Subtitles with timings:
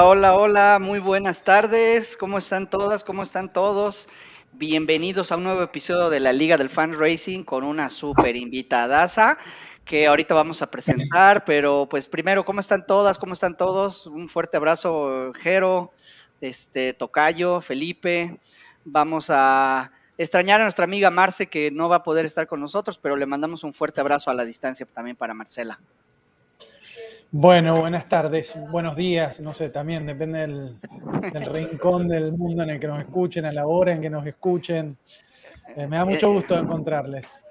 [0.00, 2.16] Hola, hola, hola, muy buenas tardes.
[2.16, 3.02] ¿Cómo están todas?
[3.02, 4.08] ¿Cómo están todos?
[4.52, 9.38] Bienvenidos a un nuevo episodio de la Liga del Fan Racing con una super invitadaza
[9.84, 13.18] que ahorita vamos a presentar, pero pues primero, ¿cómo están todas?
[13.18, 14.06] ¿Cómo están todos?
[14.06, 15.90] Un fuerte abrazo, Jero,
[16.40, 18.38] este, Tocayo, Felipe.
[18.84, 22.98] Vamos a extrañar a nuestra amiga Marce que no va a poder estar con nosotros,
[22.98, 25.80] pero le mandamos un fuerte abrazo a la distancia también para Marcela.
[27.30, 30.78] Bueno, buenas tardes, buenos días, no sé, también depende del,
[31.52, 34.96] rincón del mundo en el que nos escuchen, a la hora en que nos escuchen.
[35.76, 37.44] Eh, me da mucho gusto encontrarles.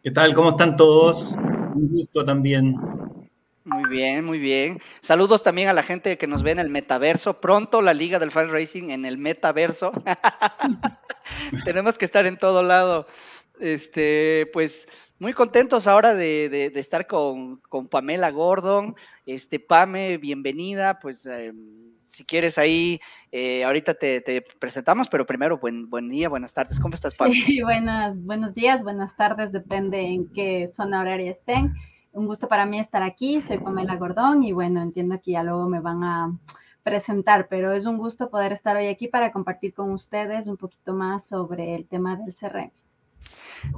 [0.00, 0.32] ¿Qué tal?
[0.36, 1.32] ¿Cómo están todos?
[1.74, 2.76] Un gusto también.
[3.64, 4.78] Muy bien, muy bien.
[5.00, 7.40] Saludos también a la gente que nos ve en el metaverso.
[7.40, 9.90] Pronto la Liga del Fan Racing en el metaverso.
[11.64, 13.08] Tenemos que estar en todo lado.
[13.58, 14.86] Este, pues
[15.20, 18.96] muy contentos ahora de, estar con, Pamela Gordon.
[19.26, 20.98] Este, Pame, bienvenida.
[20.98, 22.98] Pues em, si quieres ahí,
[23.30, 26.80] eh, ahorita te, presentamos, pero primero, buen, buen día, buenas tardes.
[26.80, 27.34] ¿Cómo estás, Pame?
[27.62, 31.74] Buenas, buenos días, buenas tardes, depende en qué zona horaria estén.
[32.12, 33.42] Un gusto para mí estar aquí.
[33.42, 36.32] Soy Pamela Gordón y bueno, entiendo que ya luego me van a
[36.82, 40.94] presentar, pero es un gusto poder estar hoy aquí para compartir con ustedes un poquito
[40.94, 42.72] más sobre el tema del CRM.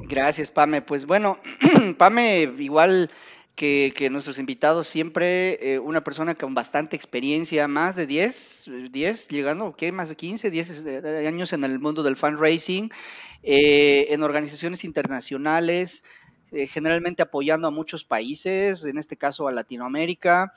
[0.08, 0.82] Gracias, Pame.
[0.82, 1.38] Pues bueno,
[1.98, 3.10] Pame, igual
[3.54, 9.74] que, nuestros invitados, siempre eh, una persona con bastante experiencia, más de 10, 10 llegando,
[9.76, 9.92] ¿qué?
[9.92, 12.90] Más de 15, 10 eh, años en el mundo del fundraising,
[13.42, 16.04] eh, en organizaciones internacionales,
[16.68, 20.52] generalmente apoyando a muchos países, en este caso a Latinoamérica,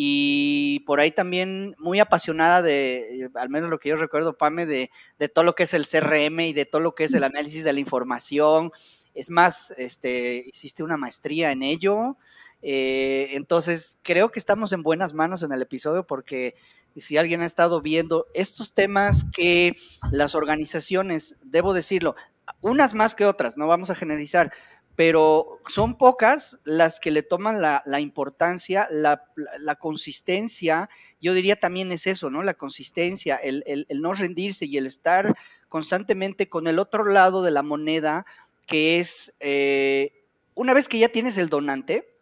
[0.00, 4.64] y por ahí también muy apasionada de, eh, al menos lo que yo recuerdo, Pame,
[4.64, 7.24] de, de, todo lo que es el CRM y de todo lo que es el
[7.24, 8.70] análisis de la información.
[9.12, 12.16] Es más, este, hiciste una maestría en ello.
[12.62, 16.54] Eh, entonces, creo que estamos en buenas manos en el episodio porque
[16.96, 19.74] si alguien ha estado viendo estos temas que
[20.12, 22.14] las organizaciones, debo decirlo,
[22.60, 24.52] unas más que otras, no vamos a generalizar,
[24.98, 32.08] pero son pocas las que le toman la, importancia, la, consistencia, yo diría también es
[32.08, 32.42] eso, ¿no?
[32.42, 35.36] La consistencia, el, no rendirse y el estar
[35.68, 38.26] constantemente con el otro lado de la moneda,
[38.66, 40.24] que es, eh,
[40.56, 42.16] una vez que ya tienes el donante,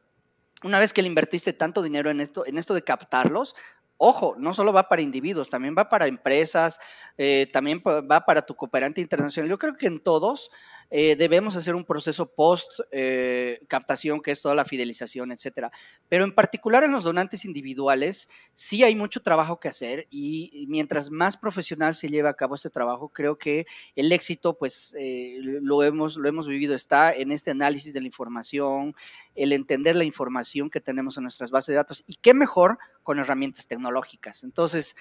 [0.62, 3.56] una vez que le invertiste tanto dinero en esto, en esto de captarlos,
[3.96, 6.78] ojo, no solo va para individuos, también va para empresas,
[7.16, 9.48] eh, también va para tu cooperante internacional.
[9.48, 10.50] Yo creo que en todos
[10.90, 15.72] eh, debemos hacer un proceso post eh, captación, que es toda la fidelización, etcétera.
[16.08, 21.10] Pero en particular en los donantes individuales, sí hay mucho trabajo que hacer y mientras
[21.10, 23.66] más profesional se lleve a cabo este trabajo, creo que
[23.96, 28.06] el éxito, pues eh, lo, hemos, lo hemos vivido, está en este análisis de la
[28.06, 28.94] información,
[29.34, 33.18] el entender la información que tenemos en nuestras bases de datos y qué mejor con
[33.18, 34.44] herramientas tecnológicas.
[34.44, 34.96] Entonces,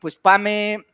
[0.00, 0.86] pues Pame,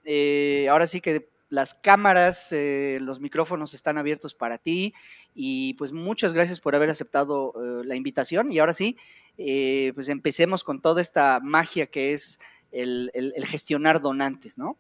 [0.69, 4.95] ahora sí que las cámaras, eh, los micrófonos están abiertos para ti
[5.35, 8.97] y pues muchas gracias por haber aceptado eh, la invitación y ahora sí,
[9.39, 13.11] eh, pues empecemos con toda esta magia que es el,
[13.47, 14.77] gestionar donantes, ¿no?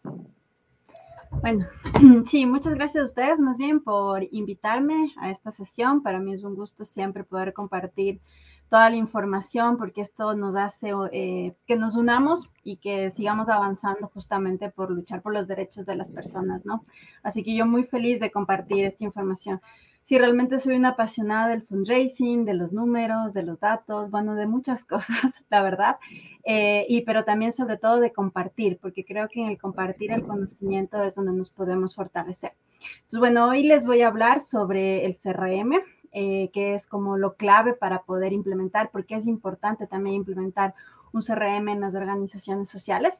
[1.42, 1.66] Bueno,
[2.26, 6.02] sí, muchas gracias a ustedes más bien por invitarme a esta sesión.
[6.02, 8.20] Para mí es un gusto siempre poder compartir
[8.68, 14.08] toda la información, porque esto nos hace eh, que nos unamos y que sigamos avanzando
[14.08, 16.84] justamente por luchar por los derechos de las personas, ¿no?
[17.22, 19.60] Así que yo muy feliz de compartir esta información.
[20.08, 24.46] Sí, realmente soy una apasionada del fundraising, de los números, de los datos, bueno, de
[24.46, 25.96] muchas cosas, la verdad,
[26.44, 30.22] eh, y pero también sobre todo de compartir, porque creo que en el compartir el
[30.22, 32.52] conocimiento es donde nos podemos fortalecer.
[32.80, 35.74] Entonces, bueno, hoy les voy a hablar sobre el CRM,
[36.12, 40.74] eh, que es como lo clave para poder implementar, porque es importante también implementar
[41.12, 43.14] un CRM en las organizaciones sociales.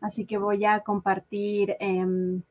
[0.00, 2.42] Así que voy a compartir em,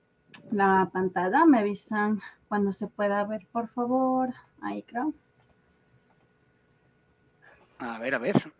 [0.51, 1.45] la pantalla.
[1.45, 4.33] Me avisan cuando se pueda ver, por favor.
[4.61, 5.13] Ahí creo.
[7.79, 8.53] A ver, a ver.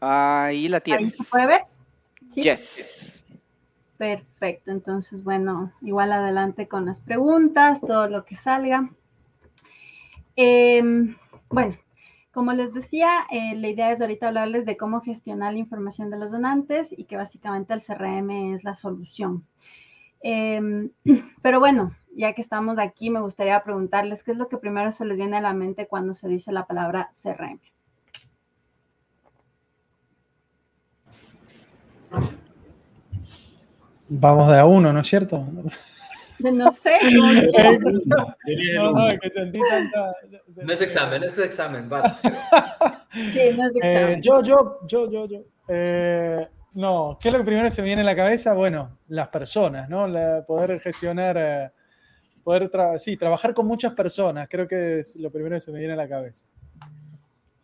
[0.00, 1.12] Ahí la tienes.
[1.12, 1.60] ¿Ahí se puede ver?
[2.34, 2.42] ¿Sí?
[2.42, 3.24] Yes.
[4.00, 8.88] Perfecto, entonces bueno, igual adelante con las preguntas, todo lo que salga.
[10.36, 11.16] Em,
[11.50, 11.76] bueno,
[12.32, 16.16] como les decía, eh, la idea es ahorita hablarles de cómo gestionar la información de
[16.16, 19.46] los donantes y que básicamente el CRM es la solución.
[20.22, 20.92] Em,
[21.42, 25.04] pero bueno, ya que estamos aquí, me gustaría preguntarles qué es lo que primero se
[25.04, 27.60] les viene a la mente cuando se dice la palabra CRM.
[34.12, 35.46] Vamos de a uno, ¿no es cierto?
[36.40, 36.98] No sé.
[37.12, 37.30] No,
[40.72, 42.20] es examen, es examen, vas.
[43.12, 45.40] Sí, no es eh, yo, yo, yo, yo, yo.
[45.66, 48.54] Eh, no, ¿qué es lo que primero se me viene a la cabeza?
[48.54, 50.06] Bueno, las personas, ¿no?
[50.46, 51.70] poder gestionar, eh,
[52.44, 52.70] poder
[53.00, 55.96] sí, trabajar con muchas personas, creo que es lo primero que se me viene a
[55.96, 56.46] la cabeza.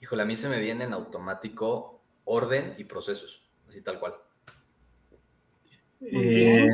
[0.01, 4.15] Híjole, a mí se me viene en automático orden y procesos, así tal cual.
[6.13, 6.69] Eh,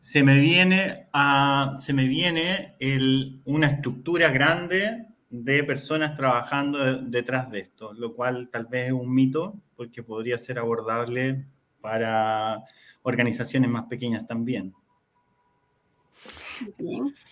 [0.00, 2.74] se me viene, a, se me viene
[3.44, 9.14] una estructura grande de personas trabajando detrás de esto, lo cual tal vez es un
[9.14, 11.46] mito, porque podría ser abordable
[11.80, 12.64] para
[13.02, 14.74] organizaciones más pequeñas también.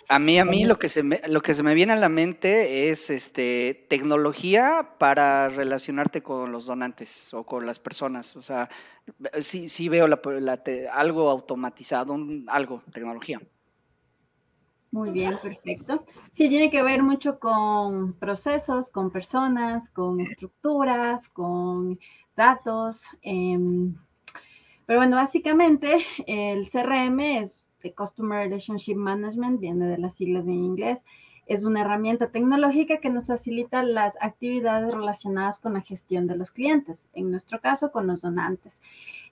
[0.09, 2.09] A mí, a mí lo que se me, lo que se me viene a la
[2.09, 8.37] mente es este tecnología para relacionarte con los donantes o con las personas.
[8.37, 8.69] O sea,
[9.41, 10.07] sí, sí veo
[10.93, 12.17] algo automatizado,
[12.49, 13.41] algo, tecnología.
[14.91, 16.07] Muy bien, perfecto.
[16.33, 21.99] Sí, tiene que ver mucho con procesos, con personas, con estructuras, con
[22.35, 23.03] datos.
[23.21, 23.95] Em,
[24.87, 30.65] pero bueno, básicamente el CRM es de Customer Relationship Management, viene de las siglas en
[30.65, 30.99] inglés.
[31.47, 36.51] Es una herramienta tecnológica que nos facilita las actividades relacionadas con la gestión de los
[36.51, 38.81] clientes, en nuestro caso con los donantes.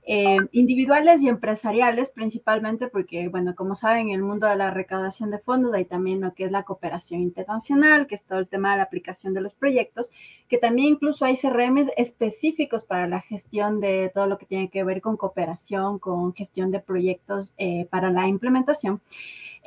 [0.08, 5.32] Eh, individuales y empresariales principalmente porque, bueno, como saben, en el mundo de la recaudación
[5.32, 8.70] de fondos hay también lo que es la cooperación internacional, que es todo el tema
[8.70, 10.12] de la aplicación de los proyectos,
[10.48, 14.84] que también incluso hay CRMs específicos para la gestión de todo lo que tiene que
[14.84, 19.00] ver con cooperación, con gestión de proyectos eh, para la implementación.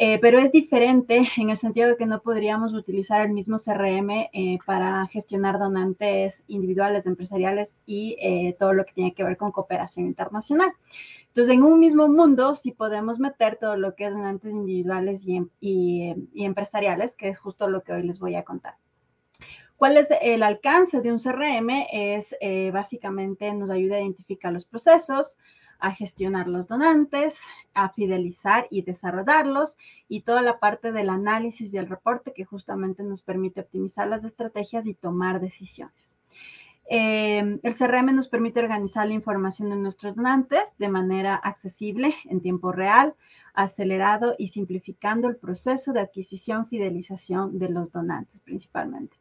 [0.02, 4.30] Eh, pero es diferente en el sentido de que no podríamos utilizar el mismo CRM
[4.32, 9.52] eh, para gestionar donantes individuales, empresariales y eh, todo lo que tiene que ver con
[9.52, 10.72] cooperación internacional.
[11.28, 15.42] Entonces, en un mismo mundo sí podemos meter todo lo que es donantes individuales y,
[15.60, 18.76] y empresariales, que es justo lo que hoy les voy a contar.
[19.76, 21.88] ¿Cuál es el alcance de un CRM?
[21.92, 22.36] Es
[22.74, 25.38] básicamente nos ayuda a identificar los procesos,
[25.80, 27.36] a gestionar los donantes,
[27.74, 29.78] a fidelizar y desarrollarlos
[30.08, 34.24] y toda la parte del análisis y el reporte que justamente nos permite optimizar las
[34.24, 36.16] estrategias y tomar decisiones.
[36.92, 42.42] Eh, el CRM nos permite organizar la información de nuestros donantes de manera accesible en
[42.42, 43.14] tiempo real,
[43.54, 49.16] acelerado y simplificando el proceso de adquisición, fidelización de los donantes principalmente.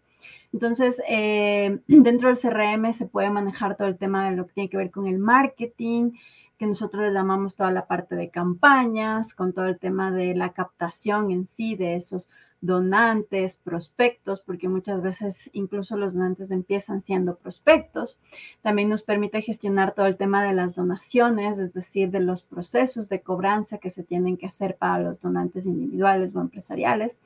[0.53, 4.71] Entonces, eh, dentro del CRM se puede manejar todo el tema de lo que tiene
[4.71, 6.13] que ver con el marketing,
[6.59, 10.53] que nosotros le llamamos toda la parte de campañas, con todo el tema de la
[10.53, 12.29] captación en sí de esos
[12.61, 18.19] donantes, prospectos, porque muchas veces incluso los donantes empiezan siendo prospectos.
[18.63, 23.09] También nos permite gestionar todo el tema de las donaciones, es decir, de los procesos
[23.09, 27.17] de cobranza que se tienen que hacer para los donantes individuales o empresariales.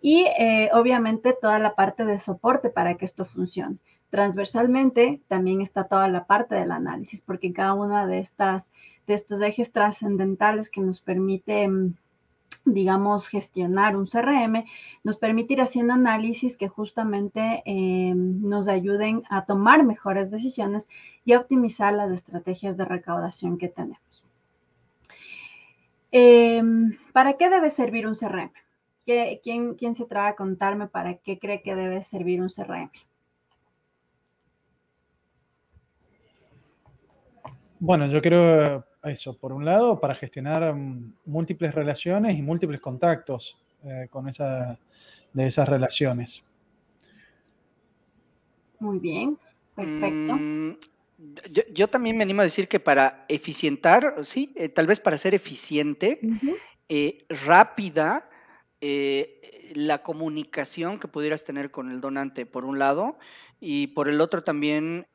[0.00, 3.78] Y eh, obviamente toda la parte de soporte para que esto funcione.
[4.10, 8.70] Transversalmente también está toda la parte del análisis, porque cada una de estas
[9.06, 11.94] de estos ejes trascendentales que nos permite mm,
[12.64, 14.64] digamos, gestionar un CRM,
[15.04, 20.86] nos permite ir haciendo análisis que justamente eh, nos ayuden a tomar mejores decisiones
[21.24, 24.24] y a optimizar las estrategias de recaudación que tenemos.
[26.10, 28.52] Em, ¿Para qué debe servir un CRM?
[29.04, 32.90] ¿Quién, ¿Quién se trata a contarme para qué cree que debe servir un CRM?
[37.80, 43.58] Bueno, yo creo eso, por un lado, para gestionar mm, múltiples relaciones y múltiples contactos
[43.84, 44.78] eh, con esa,
[45.32, 46.44] de esas relaciones.
[48.80, 49.38] Muy bien,
[49.74, 50.34] perfecto.
[50.34, 50.76] Mm,
[51.72, 55.34] yo, también me animo a decir que para eficientar, sí, eh, tal vez para ser
[55.34, 56.20] eficiente,
[56.88, 58.28] eh, rápida,
[59.74, 63.18] la comunicación que pudieras tener con el donante, por un lado,
[63.60, 65.08] y por el otro también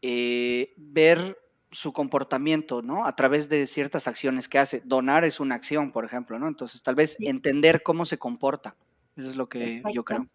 [0.75, 1.37] ver
[1.73, 3.05] su comportamiento, ¿no?
[3.05, 4.81] A través de ciertas acciones que hace.
[4.85, 6.47] Donar es una acción, por ejemplo, ¿no?
[6.47, 8.75] Entonces, tal vez entender cómo se comporta.
[9.15, 10.27] Eso es lo que yo creo.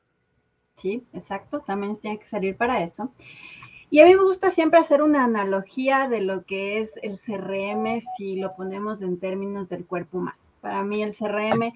[0.83, 1.61] Sí, exacto.
[1.61, 3.13] También tiene que salir para eso.
[3.91, 8.03] Y a mí me gusta siempre hacer una analogía de lo que es el CRM
[8.17, 10.37] si lo ponemos en términos del cuerpo humano.
[10.61, 11.73] Para mí el CRM,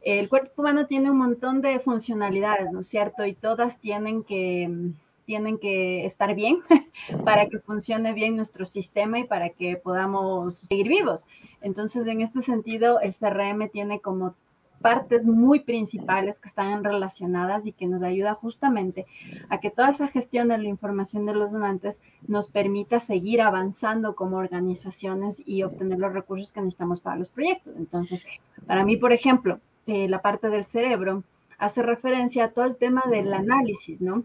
[0.00, 3.26] el cuerpo humano tiene un montón de funcionalidades, ¿no es cierto?
[3.26, 4.92] Y todas tienen que
[5.30, 6.58] tienen que estar bien
[7.24, 11.24] para que funcione bien nuestro sistema y para que podamos seguir vivos.
[11.60, 14.34] Entonces, en este sentido, el CRM tiene como
[14.80, 19.06] partes muy principales que están relacionadas y que nos ayuda justamente
[19.50, 24.16] a que toda esa gestión de la información de los donantes nos permita seguir avanzando
[24.16, 27.72] como organizaciones y obtener los recursos que necesitamos para los proyectos.
[27.76, 28.26] Entonces,
[28.66, 31.22] para mí, por ejemplo, eh, la parte del cerebro
[31.56, 34.24] hace referencia a todo el tema del análisis, ¿no?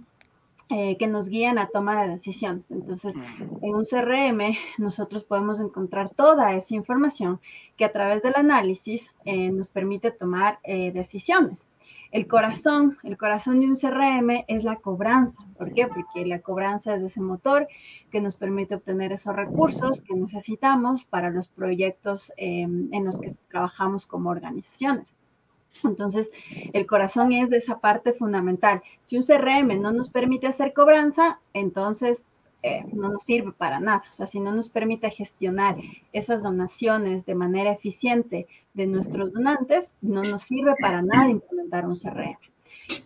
[0.67, 2.71] Eh, que nos guían a tomar de decisiones.
[2.71, 3.15] Entonces,
[3.61, 7.39] en un CRM nosotros podemos encontrar toda esa información
[7.77, 11.67] que a través del análisis eh, nos permite tomar eh, decisiones.
[12.11, 15.45] El corazón, el corazón de un CRM es la cobranza.
[15.55, 15.85] ¿Por qué?
[15.85, 17.67] Porque la cobranza es ese motor
[18.11, 24.07] que nos permite obtener esos recursos que necesitamos para los proyectos en los que trabajamos
[24.07, 25.14] como organizaciones.
[25.83, 26.29] Entonces,
[26.73, 28.81] el corazón es de esa parte fundamental.
[29.01, 32.23] Si un CRM no nos permite hacer cobranza, entonces
[32.63, 34.03] eh, no nos sirve para nada.
[34.11, 35.75] O sea, si no nos permite gestionar
[36.13, 41.97] esas donaciones de manera eficiente de nuestros donantes, no nos sirve para nada implementar un
[41.97, 42.37] CRM.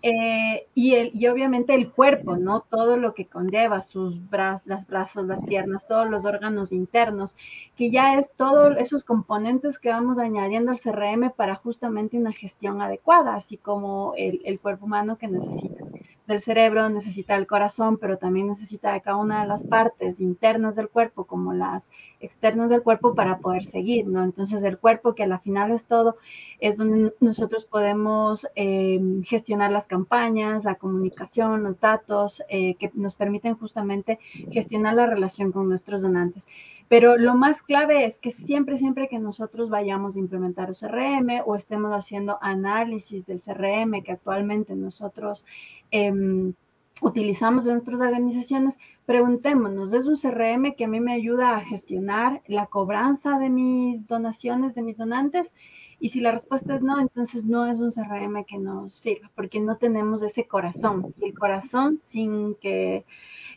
[0.01, 2.61] Eh, y, el, y obviamente el cuerpo, ¿no?
[2.61, 7.35] Todo lo que conlleva, sus brazos, las piernas, todos los órganos internos,
[7.75, 12.81] que ya es todos esos componentes que vamos añadiendo al CRM para justamente una gestión
[12.81, 15.85] adecuada, así como el, el cuerpo humano que necesita
[16.29, 20.75] del cerebro, necesita el corazón, pero también necesita de cada una de las partes internas
[20.75, 21.89] del cuerpo, como las
[22.21, 24.23] externas del cuerpo, para poder seguir, ¿no?
[24.23, 26.15] Entonces el cuerpo, que al final es todo,
[26.59, 33.15] es donde nosotros podemos em, gestionar las campañas, la comunicación, los datos, eh, que nos
[33.15, 34.19] permiten justamente
[34.51, 36.43] gestionar la relación con nuestros donantes.
[36.89, 41.43] Pero lo más clave es que siempre, siempre que nosotros vayamos a implementar un CRM
[41.45, 45.45] o estemos haciendo análisis del CRM que actualmente nosotros
[45.91, 46.53] em,
[47.01, 52.41] utilizamos en nuestras organizaciones, preguntémonos, ¿es un CRM que a mí me ayuda a gestionar
[52.47, 55.51] la cobranza de mis donaciones, de mis donantes?
[55.99, 59.59] Y si la respuesta es no, entonces no es un CRM que nos sirva, porque
[59.59, 61.13] no tenemos ese corazón.
[61.19, 63.05] Y el corazón sin que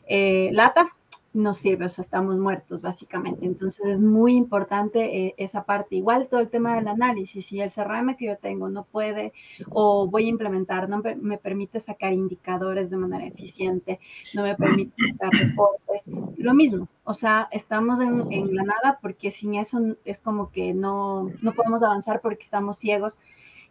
[0.07, 0.95] eh, lata
[1.35, 3.47] no sirve, o sea, estamos muertos básicamente.
[3.47, 8.17] Entonces es muy importante eh, esa parte.Igual todo el tema del análisis, si el CRM
[8.17, 9.33] que yo tengo no puede
[9.71, 14.01] o voy a implementar, no me permite sacar indicadores de manera eficiente,
[14.35, 16.03] no me permite sacar reportes,
[16.37, 16.89] lo mismo.
[17.05, 21.53] O sea, estamos en, en la nada porque sin eso es como que no, no
[21.53, 23.19] podemos avanzar porque estamos ciegos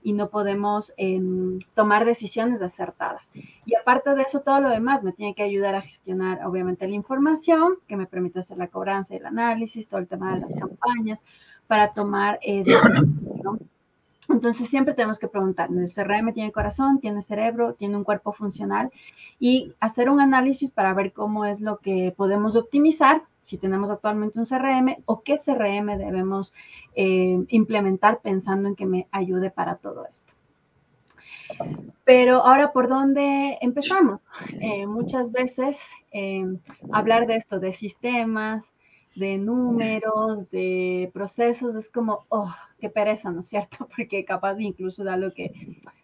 [0.03, 3.21] y no podemos em, tomar decisiones acertadas.
[3.65, 6.95] Y aparte de eso, todo lo demás me tiene que ayudar a gestionar, obviamente, la
[6.95, 10.53] información que me permite hacer la cobranza y el análisis, todo el tema de las
[10.53, 11.19] campañas,
[11.67, 13.61] para tomar eh, decisiones.
[14.29, 18.89] Entonces siempre tenemos que preguntarnos, ¿el CRM tiene corazón, tiene cerebro, tiene un cuerpo funcional?
[19.39, 24.39] Y hacer un análisis para ver cómo es lo que podemos optimizar si tenemos actualmente
[24.39, 26.53] un CRM o qué CRM debemos
[26.95, 30.33] eh, implementar pensando en que me ayude para todo esto.
[32.05, 34.21] Pero ahora, ¿por dónde empezamos?
[34.59, 35.77] Eh, muchas veces
[36.11, 36.45] eh,
[36.91, 38.65] hablar de esto, de sistemas,
[39.15, 43.87] de números, de procesos, es como, oh, qué pereza, ¿no es cierto?
[43.95, 45.51] Porque capaz incluso da lo que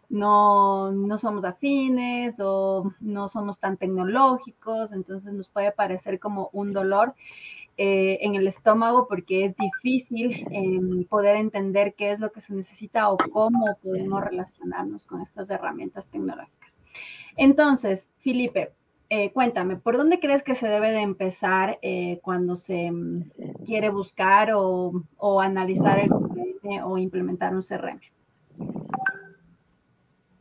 [0.10, 6.74] no, no somos afines o no somos tan tecnológicos, entonces nos puede parecer como un
[6.74, 7.14] dolor
[7.78, 12.54] eh, en el estómago porque es difícil em, poder entender qué es lo que se
[12.54, 16.72] necesita o cómo podemos relacionarnos con estas herramientas tecnológicas.
[17.36, 18.72] Entonces, Felipe,
[19.10, 23.30] eh, cuéntame, ¿por dónde crees que se debe de empezar eh, cuando se mm,
[23.66, 26.10] quiere buscar o, o analizar el
[26.84, 28.02] o implementar un CRM?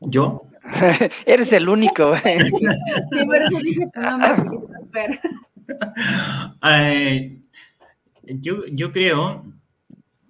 [0.01, 0.47] ¿Yo?
[1.27, 2.17] Eres el único.
[2.17, 2.23] sí,
[3.27, 5.21] por eso dije tu nombre,
[8.41, 9.45] yo, yo creo,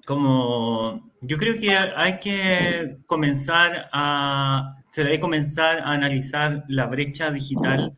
[0.06, 7.30] como, yo creo que hay que comenzar a, se debe comenzar a analizar la brecha
[7.30, 7.96] digital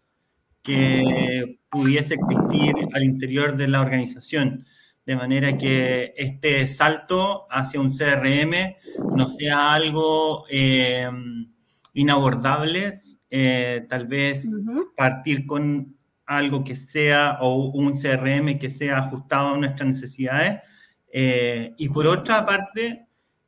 [0.62, 4.66] que pudiese existir al interior de la organización,
[5.06, 8.76] de manera que este salto hacia un CRM
[9.16, 11.08] no sea algo eh,
[11.98, 12.94] inabordable,
[13.30, 14.46] eh, tal vez
[14.96, 20.60] partir con algo que sea o un CRM que sea ajustado a nuestras necesidades.
[21.12, 23.06] Eh, y por otra parte,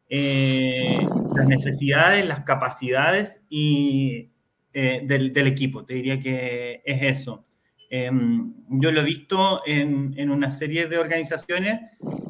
[0.09, 4.31] eh, las necesidades, las capacidades y,
[4.73, 5.85] del, del, equipo.
[5.85, 7.45] Te diría que es eso.
[7.91, 11.81] Em, yo lo he visto en, en, una serie de organizaciones.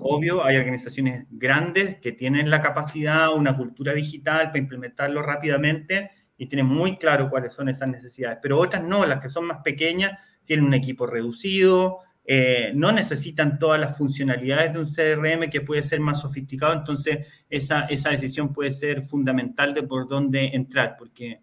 [0.03, 6.47] Obvio, hay organizaciones grandes que tienen la capacidad, una cultura digital para implementarlo rápidamente y
[6.47, 8.39] tienen muy claro cuáles son esas necesidades.
[8.43, 10.13] Pero otras no, las que son más pequeñas,
[10.45, 15.83] tienen un equipo reducido, eh, no necesitan todas las funcionalidades de un CRM que puede
[15.83, 16.73] ser más sofisticado.
[16.73, 21.43] Entonces, esa, esa decisión puede ser fundamental de por dónde entrar, porque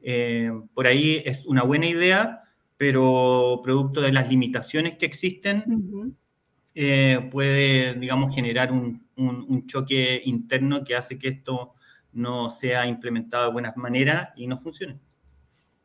[0.00, 2.42] eh, por ahí es una buena idea
[2.78, 6.16] pero producto de las limitaciones que existen,
[6.80, 9.04] eh, puede, digamos, generar un,
[9.66, 11.74] choque interno que hace que esto
[12.12, 15.00] no sea implementado de buena manera y no funcione.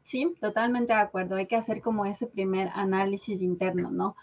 [0.03, 1.35] Sí, totalmente de acuerdo.
[1.35, 4.15] Hay que hacer como ese primer análisis interno, ¿no?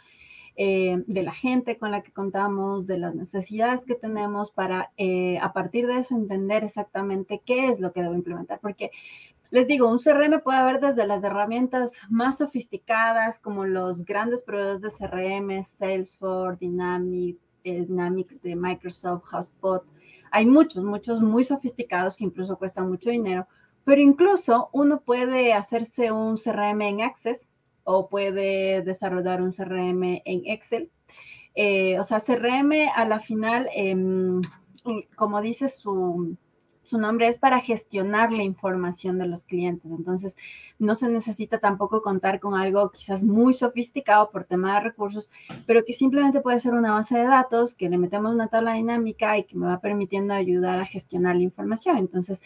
[0.54, 5.38] Eh, de la gente con la que contamos, de las necesidades que tenemos para eh,
[5.40, 8.60] a partir de eso entender exactamente qué es lo que debo implementar.
[8.60, 8.92] Porque
[9.50, 14.80] les digo, un CRM puede haber desde las herramientas más sofisticadas como los grandes proveedores
[14.80, 19.84] de CRM, Salesforce, Dynamics, eh, Dynamics de Microsoft, HubSpot.
[20.30, 23.48] Hay muchos, muchos muy sofisticados que incluso cuestan mucho dinero,
[23.84, 27.44] pero incluso uno puede hacerse un CRM en Access
[27.82, 30.90] o puede desarrollar un CRM en Excel.
[31.56, 34.40] Eh, o sea, CRM a la final, em,
[35.16, 36.36] como dice su,
[36.90, 39.90] su nombre, es para gestionar la información de los clientes.
[39.90, 40.34] Entonces,
[40.78, 45.30] no se necesita tampoco contar con algo quizás muy sofisticado por tema de recursos,
[45.66, 49.38] pero que simplemente puede ser una base de datos que le metemos una tabla dinámica
[49.38, 51.96] y que me va permitiendo ayudar a gestionar la información.
[51.96, 52.40] Entonces,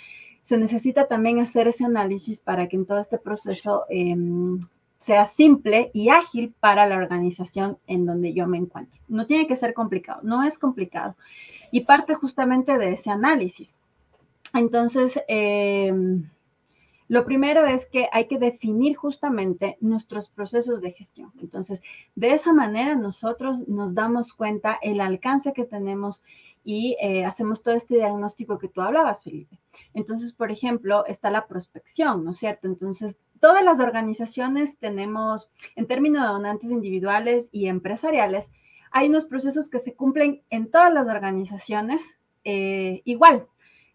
[0.45, 4.61] se necesita también hacer ese análisis para que en todo este proceso em,
[4.99, 8.99] sea simple y ágil para la organización en donde yo me encuentro.
[9.09, 11.15] No tiene que ser complicado, no es complicado.
[11.71, 13.74] Y parte justamente de ese análisis.
[14.55, 16.31] Entonces, em,
[17.09, 21.33] lo primero es que hay que definir justamente nuestros procesos de gestión.
[21.41, 21.83] Entonces,
[22.15, 26.23] de esa manera nosotros nos damos cuenta el alcance que tenemos
[26.65, 29.59] y eh, hacemos todo este diagnóstico que tú hablabas, Felipe.
[29.93, 32.69] Entonces, por ejemplo, está la prospección, ¿no es cierto?
[32.69, 38.51] Entonces, todas las organizaciones tenemos, en términos de donantes individuales y empresariales,
[38.91, 42.01] hay unos procesos que se cumplen en todas las organizaciones
[42.45, 43.47] eh, igual,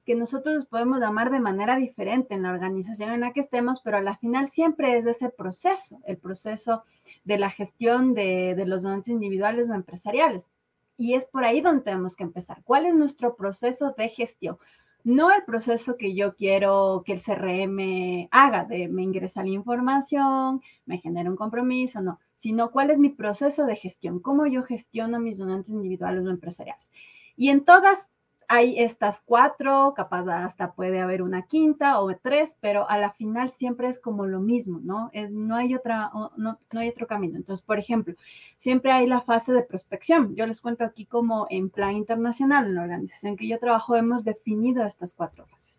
[0.09, 3.97] que nosotros podemos llamar de manera diferente en la organización en la que estemos, pero
[3.97, 6.81] a la final siempre es ese proceso, el proceso
[7.25, 10.49] de la gestión de, los donantes individuales o empresariales.
[10.97, 12.63] Y es por ahí donde tenemos que empezar.
[12.63, 14.57] ¿Cuál es nuestro proceso de gestión?
[15.03, 20.61] no el proceso que yo quiero que el CRM haga, de me ingresa la información,
[20.87, 25.19] me genera un compromiso, no, sino cuál es mi proceso de gestión, cómo yo gestiono
[25.19, 26.89] mis donantes individuales o empresariales.
[27.37, 28.07] Y en todas
[28.51, 33.51] hay estas cuatro, capaz hasta puede haber una quinta o tres, pero a la final
[33.51, 35.11] siempre es como lo mismo, ¿no?
[35.29, 37.37] No, hay otra, no hay otro camino.
[37.37, 38.15] Entonces, por ejemplo,
[38.57, 40.35] siempre hay la fase de prospección.
[40.35, 44.23] Yo les cuento aquí como en plan internacional, en la organización que yo trabajo, hemos
[44.23, 45.71] definido estas cuatro fases.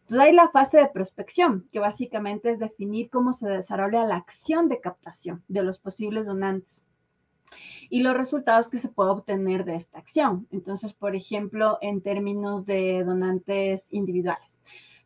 [0.00, 4.68] Entonces hay la fase de prospección, que básicamente es definir cómo se desarrolla la acción
[4.68, 6.80] de captación de los posibles donantes
[7.90, 10.46] y los resultados que se puede obtener de esta acción.
[10.50, 14.58] Entonces, por ejemplo, en términos de donantes individuales.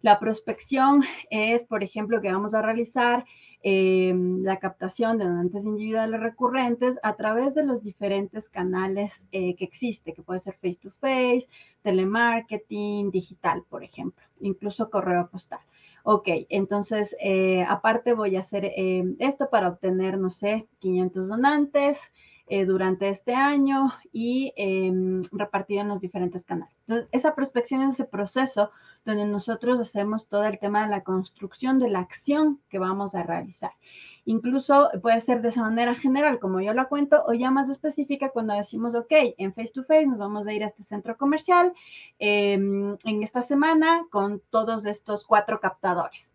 [0.02, 3.24] La prospección es, por ejemplo, que vamos a realizar
[3.62, 9.64] em, la captación de donantes individuales recurrentes a través de los diferentes canales eh, que
[9.64, 11.46] existe, que puede ser face to face,
[11.82, 15.60] telemarketing, digital, por ejemplo, incluso correo postal.
[16.02, 21.98] Ok, entonces, eh, aparte voy a hacer em, esto para obtener, no sé, 500 donantes,
[22.54, 24.92] eh, durante este año y eh,
[25.32, 26.76] repartido en los diferentes canales.
[26.80, 28.70] Entonces, esa prospección es ese proceso
[29.06, 33.22] donde nosotros hacemos todo el tema de la construcción de la acción que vamos a
[33.22, 33.72] realizar.
[34.26, 38.28] Incluso puede ser de esa manera general, como yo la cuento, o ya más específica
[38.28, 41.72] cuando decimos, ok, en face to face nos vamos a ir a este centro comercial
[42.18, 46.31] em, en esta semana con todos estos cuatro captadores.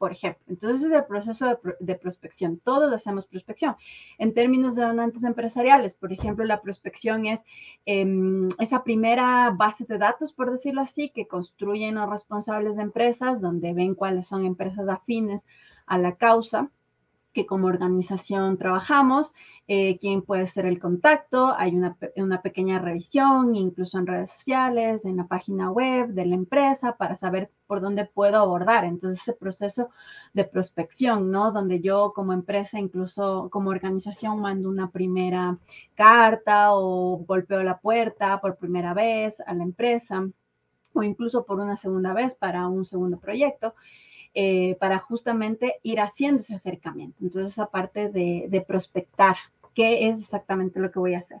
[0.00, 0.42] Por ejemplo.
[0.48, 2.58] Entonces, es el proceso de, prospección.
[2.64, 3.76] Todos hacemos prospección.
[4.16, 7.42] En términos de donantes empresariales, por ejemplo, la prospección es
[7.84, 13.42] em, esa primera base de datos, por decirlo así, que construyen los responsables de empresas,
[13.42, 15.44] donde ven cuáles son empresas afines
[15.84, 16.70] a la causa
[17.32, 19.32] que como organización trabajamos,
[19.68, 25.04] eh, quién puede ser el contacto, hay una, una, pequeña revisión, incluso en redes sociales,
[25.04, 28.84] en la página web de la empresa, para saber por dónde puedo abordar.
[28.84, 29.90] Entonces, ese proceso
[30.32, 31.52] de prospección, ¿no?
[31.52, 35.56] Donde yo como empresa, incluso como organización, mando una primera
[35.94, 40.28] carta o golpeo la puerta por primera vez a la empresa
[40.92, 43.74] o incluso por una segunda vez para un segundo proyecto.
[44.32, 47.24] Eh, para justamente ir haciendo ese acercamiento.
[47.24, 49.36] Entonces, aparte de, de prospectar,
[49.74, 51.40] ¿qué es exactamente lo que voy a hacer?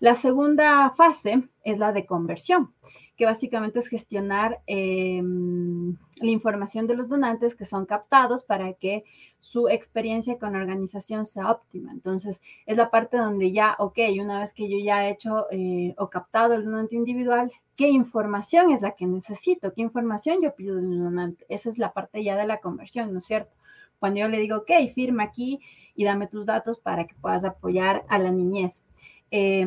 [0.00, 2.74] La segunda fase es la de conversión
[3.16, 9.04] que básicamente es gestionar em, la información de los donantes que son captados para que
[9.40, 11.92] su experiencia con la organización sea óptima.
[11.92, 15.94] Entonces, es la parte donde ya, ok, una vez que yo ya he hecho eh,
[15.96, 19.72] o captado el donante individual, ¿qué información es la que necesito?
[19.72, 21.46] ¿Qué información yo pido del donante?
[21.48, 23.54] Esa es la parte ya de la conversión, ¿no es cierto?
[23.98, 25.60] Cuando yo le digo, ok, firma aquí
[25.94, 28.82] y dame tus datos para que puedas apoyar a la niñez.
[29.30, 29.66] Eh,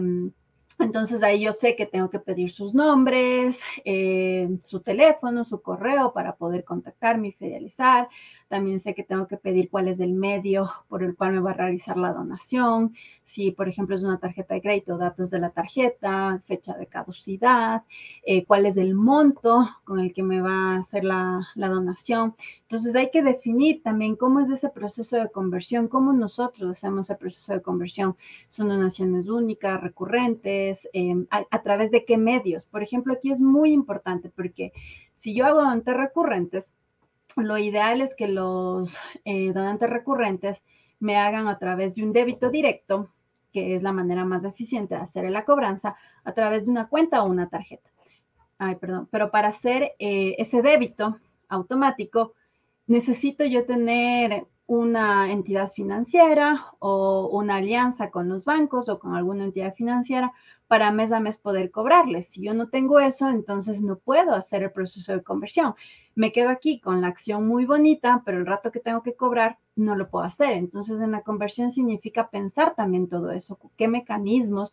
[0.79, 6.13] entonces ahí yo sé que tengo que pedir sus nombres, eh, su teléfono, su correo
[6.13, 8.07] para poder contactarme y fidelizar.
[8.47, 11.51] también sé que tengo que pedir cuál es el medio por el cual me va
[11.51, 15.51] a realizar la donación, si por ejemplo es una tarjeta de crédito, datos de la
[15.51, 17.83] tarjeta, fecha de caducidad,
[18.25, 22.35] eh, cuál es el monto con el que me va a hacer la, la donación.
[22.63, 27.17] Entonces hay que definir también cómo es ese proceso de conversión, cómo nosotros hacemos el
[27.17, 28.15] proceso de conversión.
[28.49, 32.65] Son donaciones únicas, recurrentes, em, a, través de qué medios.
[32.65, 34.71] Por ejemplo, aquí es muy importante porque
[35.15, 36.69] si yo hago donantes recurrentes,
[37.35, 40.61] lo ideal es que los eh, donantes recurrentes
[40.99, 43.09] me hagan a través de un débito directo,
[43.53, 47.23] que es la manera más eficiente de hacer la cobranza, a través de una cuenta
[47.23, 47.89] o una tarjeta.
[48.57, 52.33] Ay, perdón, pero para hacer eh, ese débito automático,
[52.87, 59.45] necesito yo tener una entidad financiera o una alianza con los bancos o con alguna
[59.45, 60.31] entidad financiera
[60.67, 62.27] para mes a mes poder cobrarles.
[62.27, 65.73] Si yo no tengo eso, entonces no puedo hacer el proceso de conversión.
[66.13, 69.57] Me quedo aquí con la acción muy bonita, pero el rato que tengo que cobrar
[69.75, 70.51] no lo puedo hacer.
[70.51, 74.71] Entonces en la conversión significa pensar también todo eso, qué mecanismos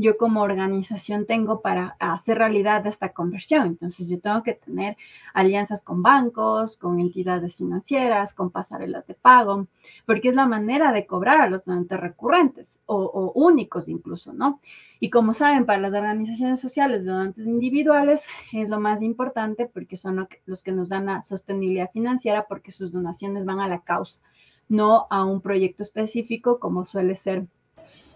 [0.00, 3.66] yo como organización tengo para hacer realidad esta conversión.
[3.66, 4.96] Entonces yo tengo que tener
[5.34, 9.66] alianzas con bancos, con entidades financieras, con pasarelas de pago,
[10.06, 14.60] porque es la manera de cobrar a los donantes recurrentes o, únicos incluso, ¿no?
[15.00, 20.28] Y como saben, para las organizaciones sociales, donantes individuales es lo más importante porque son
[20.46, 24.20] los que nos dan la sostenibilidad financiera porque sus donaciones van a la causa,
[24.68, 27.46] no a un proyecto específico como suele ser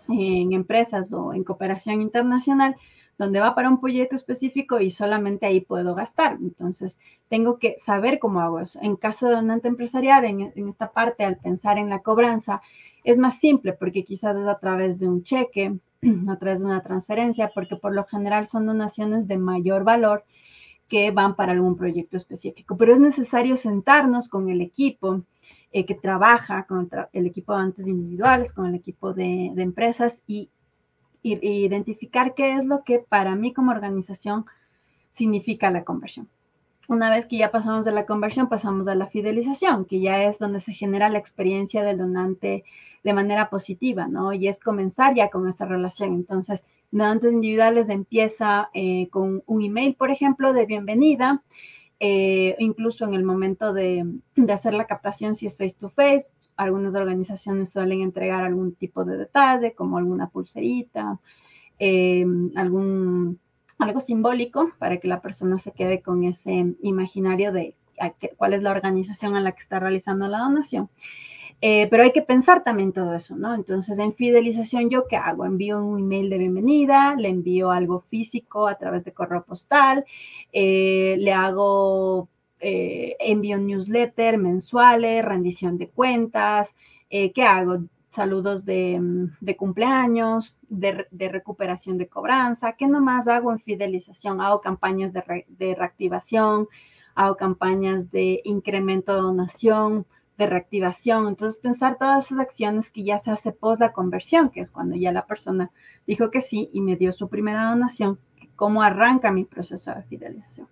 [0.09, 2.77] en empresas o en cooperación internacional,
[3.19, 6.39] donde va para un proyecto específico y solamente ahí puedo gastar.
[6.41, 8.79] Entonces, tengo que saber cómo hago eso.
[8.83, 12.63] En caso de donante empresarial, en, en esta parte, al pensar en la cobranza,
[13.05, 15.79] es más simple porque quizás es a través de un cheque,
[16.29, 20.25] a través de una transferencia, porque por lo general son donaciones de mayor valor
[20.89, 22.77] que van para algún proyecto específico.
[22.77, 25.23] Pero es necesario sentarnos con el equipo
[25.73, 30.51] eh, que trabaja con el equipo de donantes individuales, con el equipo de, empresas y,
[31.25, 34.45] identificar qué es lo que para mí como organización
[35.13, 36.29] significa la conversión.
[36.89, 40.41] Una vez que ya pasamos de la conversión, pasamos a la fidelización, que ya es
[40.41, 42.65] donde se genera la experiencia del donante
[43.05, 44.33] de manera positiva, ¿no?
[44.33, 46.13] Y es comenzar ya con esa relación.
[46.15, 51.43] Entonces, donantes individuales empieza eh, con un email, por ejemplo, de bienvenida,
[52.05, 54.05] eh, incluso en el momento de,
[54.53, 59.17] hacer la captación, si es face to face, algunas organizaciones suelen entregar algún tipo de
[59.17, 61.21] detalle, como alguna pulserita,
[61.79, 63.39] eh, algún,
[63.79, 67.77] algo simbólico para que la persona se quede con ese imaginario de
[68.37, 70.91] cuál es la organización a la que está realizando la donación.
[71.65, 73.55] Eh, pero hay que pensar también todo eso, ¿no?
[73.55, 75.45] Entonces, en fidelización, ¿yo qué hago?
[75.45, 80.05] Envío un email de bienvenida, le envío algo físico a través de correo postal,
[80.53, 86.75] eh, le hago, eh, envío newsletter mensuales, rendición de cuentas,
[87.09, 87.85] ¿qué hago?
[88.11, 94.41] Saludos de, mm, cumpleaños, de, recuperación de cobranza, ¿qué nomás hago en fidelización?
[94.41, 96.69] Hago campañas de, de reactivación,
[97.15, 100.07] hago campañas de incremento de donación,
[100.39, 101.29] de reactivación.
[101.29, 104.97] Entonces, pensar todas esas acciones que ya se hace post la conversión, que es cuando
[104.97, 105.71] ya la persona
[106.07, 108.19] dijo que sí y me dio su primera donación,
[108.57, 110.69] cómo arranca mi proceso de fidelización.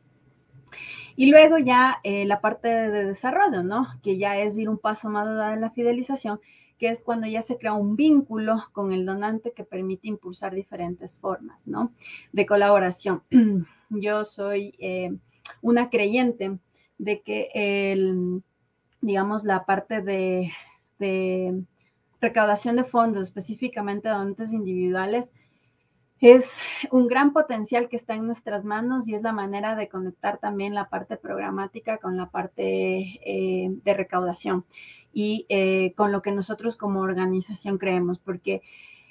[1.17, 3.87] Y luego ya eh, la parte de desarrollo, ¿no?
[4.03, 6.41] Que ya es ir un paso más allá de la fidelización,
[6.79, 11.19] que es cuando ya se crea un vínculo con el donante que permite impulsar diferentes
[11.19, 11.93] formas, ¿no?
[12.33, 13.23] De colaboración.
[13.91, 15.15] Yo soy eh,
[15.61, 16.59] una creyente
[16.97, 18.43] de que el
[19.01, 20.53] digamos, la parte de,
[22.21, 25.31] recaudación de fondos, específicamente donantes individuales,
[26.21, 26.47] es
[26.91, 30.75] un gran potencial que está en nuestras manos y es la manera de conectar también
[30.75, 34.67] la parte programática con la parte eh, de recaudación
[35.15, 38.61] y eh, con lo que nosotros como organización creemos, porque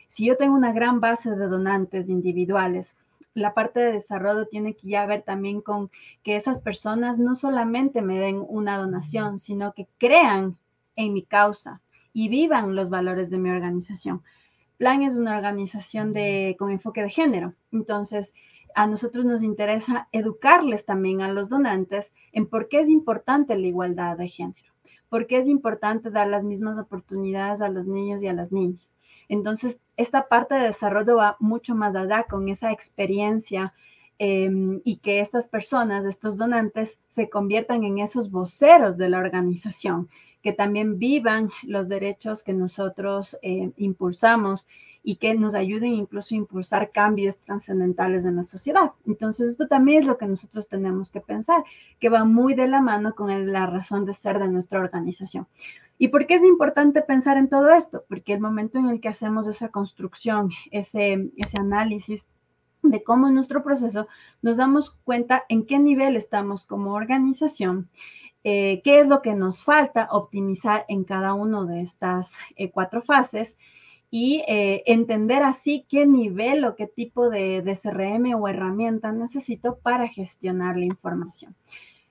[0.07, 2.93] si yo tengo una gran base de donantes individuales,
[3.33, 5.89] la parte de desarrollo tiene que ya ver también con
[6.23, 10.57] que esas personas no solamente me den una donación, sino que crean
[10.95, 11.81] en mi causa
[12.13, 14.23] y vivan los valores de mi organización.
[14.77, 17.53] Plan es una organización de, con enfoque de género.
[17.71, 18.33] Entonces,
[18.75, 23.67] a nosotros nos interesa educarles también a los donantes en por qué es importante la
[23.67, 24.73] igualdad de género,
[25.09, 28.89] por qué es importante dar las mismas oportunidades a los niños y a las niñas
[29.29, 33.73] entonces, esta parte de desarrollo va mucho más allá con esa experiencia
[34.17, 40.07] em, y que estas personas, estos donantes, se conviertan en esos voceros de la organización,
[40.41, 44.65] que también vivan los derechos que nosotros eh, impulsamos
[45.03, 48.91] y que nos ayuden incluso a impulsar cambios trascendentales en la sociedad.
[49.05, 51.61] Entonces, esto también es lo que nosotros tenemos que pensar,
[51.99, 55.45] que va muy de la mano con la razón de ser de nuestra organización.
[56.01, 58.05] ¿Y por qué es importante pensar en todo esto?
[58.07, 62.23] Porque el momento en el que hacemos esa construcción, ese, análisis,
[62.81, 64.07] de cómo en nuestro proceso
[64.41, 67.89] nos damos cuenta en qué nivel estamos como organización,
[68.45, 73.01] eh, qué es lo que nos falta optimizar en cada una de estas eh, cuatro
[73.01, 73.57] fases
[74.09, 79.79] y eh, entender así qué nivel o qué tipo de, de CRM o herramienta necesito
[79.79, 81.57] para gestionar la información.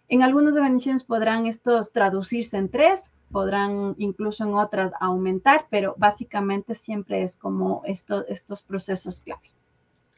[0.08, 6.74] En algunas organizaciones podrán estos traducirse en tres, podrán incluso en otras aumentar, pero básicamente
[6.74, 9.60] siempre es como estos procesos claves.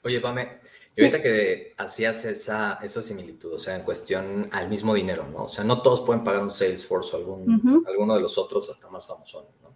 [0.03, 0.61] Oye, Pame,
[0.97, 5.45] y ahorita que hacías esa, esa similitud, o sea, en cuestión al mismo dinero, ¿no?
[5.45, 8.89] O sea, no todos pueden pagar un Salesforce o algún, alguno de los otros hasta
[8.89, 9.71] más famosos, ¿no?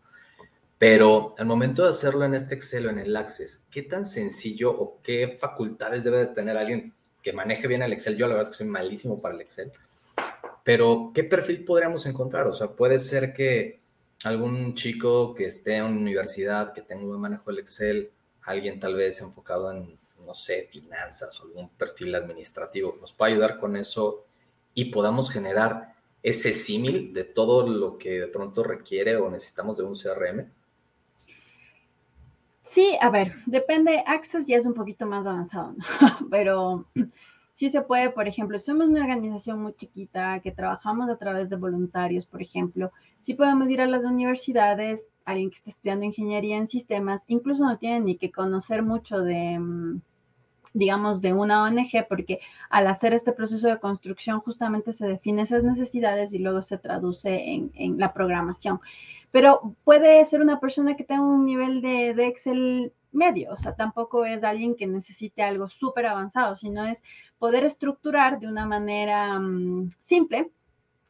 [0.77, 4.71] Pero al momento de hacerlo en este Excel o en el Access, ¿qué tan sencillo
[4.71, 6.93] o qué facultades debe de tener alguien
[7.23, 8.17] que maneje bien el Excel?
[8.17, 9.73] Yo la verdad es que soy malísimo para el Excel,
[10.65, 12.49] pero ¿qué perfil podríamos encontrar?
[12.49, 13.81] O sea, puede ser que
[14.25, 18.11] algún chico que esté en una universidad, que tenga un buen manejo del Excel,
[18.43, 23.59] alguien tal vez enfocado en no sé, finanzas o algún perfil administrativo, nos puede ayudar
[23.59, 24.25] con eso
[24.75, 29.85] y podamos generar ese símil de todo lo que de pronto requiere o necesitamos de
[29.85, 30.51] un CRM?
[32.65, 35.85] Sí, a ver, depende, Access ya es un poquito más avanzado, ¿no?
[36.31, 36.87] pero
[37.55, 41.57] sí se puede, por ejemplo, somos una organización muy chiquita que trabajamos a través de
[41.57, 46.69] voluntarios, por ejemplo, sí podemos ir a las universidades, alguien que esté estudiando ingeniería en
[46.69, 50.01] sistemas, incluso no tiene ni que conocer mucho de mm,
[50.75, 55.63] digamos, de una ONG, porque al hacer este proceso de construcción justamente se define esas
[55.63, 58.81] necesidades y luego se traduce en, la programación.
[59.31, 64.25] Pero puede ser una persona que tenga un nivel de, Excel medio, o sea, tampoco
[64.27, 67.01] es alguien que necesite algo súper avanzado, sino es
[67.45, 70.51] poder estructurar de una manera mm, simple,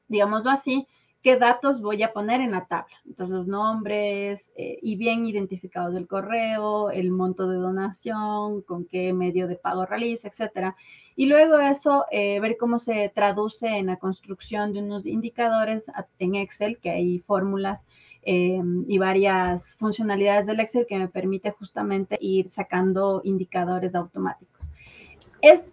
[0.09, 0.85] digámoslo así,
[1.23, 2.97] qué datos voy a poner en la tabla.
[3.07, 9.13] Entonces, los nombres eh, y bien identificados del correo, el monto de donación, con qué
[9.13, 10.75] medio de pago realiza, etcétera.
[11.15, 15.85] Y luego eso, eh, ver cómo se traduce en la construcción de unos indicadores
[16.19, 17.87] en Excel, que hay fórmulas
[18.23, 24.54] eh, y varias funcionalidades del Excel que me permite justamente ir sacando indicadores automáticos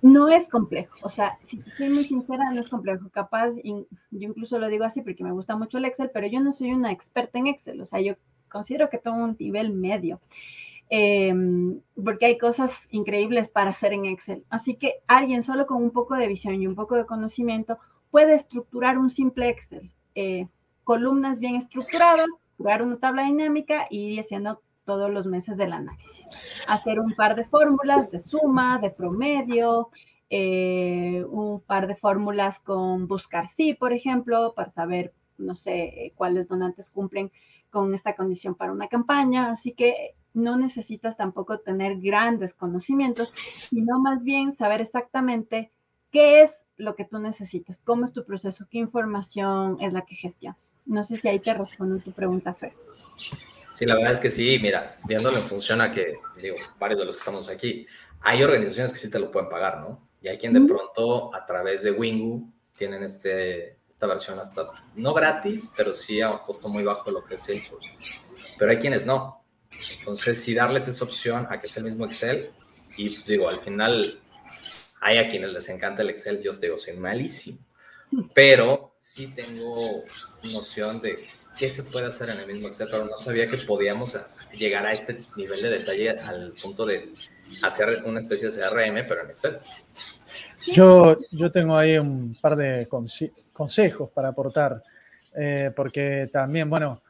[0.01, 3.09] no es complejo, o sea, si soy muy sincera, no es complejo.
[3.09, 6.51] Capaz, yo incluso lo digo así porque me gusta mucho el Excel, pero yo no
[6.51, 8.15] soy una experta en Excel, o sea, yo
[8.49, 10.19] considero que tengo un nivel medio,
[10.89, 14.43] em, porque hay cosas increíbles para hacer en Excel.
[14.49, 17.77] Así que alguien solo con un poco de visión y un poco de conocimiento
[18.11, 20.47] puede estructurar un simple Excel, eh,
[20.83, 22.25] columnas bien estructuradas,
[22.57, 26.21] crear una tabla dinámica y ir haciendo todos los meses del análisis
[26.67, 29.89] hacer un par de fórmulas de suma, de promedio,
[30.29, 36.47] eh, un par de fórmulas con buscar sí, por ejemplo, para saber, no sé, cuáles
[36.47, 37.31] donantes cumplen
[37.69, 39.51] con esta condición para una campaña.
[39.51, 43.33] Así que no necesitas tampoco tener grandes conocimientos,
[43.69, 45.71] sino más bien saber exactamente
[46.11, 50.15] qué es lo que tú necesitas, cómo es tu proceso, qué información es la que
[50.15, 50.75] gestionas.
[50.85, 52.73] No sé si ahí te respondo tu pregunta, Fer.
[53.73, 57.05] Sí, la verdad es que sí, mira, viéndolo en función a que, digo, varios de
[57.05, 57.87] los que estamos aquí,
[58.21, 60.09] hay organizaciones que sí te lo pueden pagar, ¿no?
[60.21, 65.13] Y hay quien de pronto a través de Wingu tienen este, esta versión hasta, no
[65.13, 67.89] gratis, pero sí a un costo muy bajo de lo que es Salesforce.
[68.59, 69.43] Pero hay quienes no.
[69.99, 72.51] Entonces, sí darles esa opción a que sea el mismo Excel,
[72.97, 74.19] y pues, digo, al final
[74.99, 77.59] hay a quienes les encanta el Excel, yo os digo, soy malísimo,
[78.33, 80.03] pero sí tengo
[80.43, 81.25] noción de
[81.57, 84.17] qué se puede hacer en el mismo Excel, pero no sabía que podíamos
[84.53, 87.13] llegar a este nivel de detalle al punto de
[87.63, 89.59] hacer una especie de CRM, pero en Excel.
[90.73, 92.87] Yo, yo tengo ahí un par de
[93.53, 94.83] consejos para aportar,
[95.35, 97.01] eh, porque también, bueno,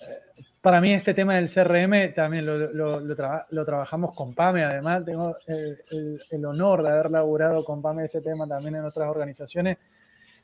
[0.00, 5.36] eh, para mí este tema del CRM también lo, lo, trabajamos con PAME, además tengo
[5.46, 9.76] el, el, honor de haber laburado con PAME este tema también en otras organizaciones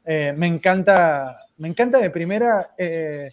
[0.04, 3.30] eh, me, encanta, me encanta de primera eh,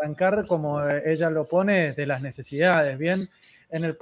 [0.00, 3.28] arrancar como ella lo pone de las necesidades, bien,
[3.70, 3.98] en el,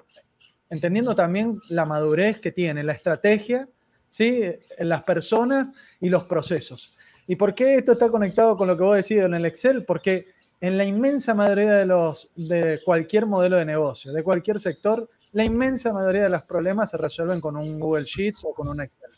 [0.70, 3.68] entendiendo también la madurez que tiene, la estrategia,
[4.08, 4.42] ¿sí?
[4.78, 6.96] las personas y los procesos.
[7.26, 9.84] ¿Y por qué esto está conectado con lo que vos decís en el Excel?
[9.84, 10.28] Porque
[10.60, 15.44] en la inmensa mayoría de, los, de cualquier modelo de negocio, de cualquier sector, la
[15.44, 19.10] inmensa mayoría de los problemas se resuelven con un Google Sheets o con un Excel.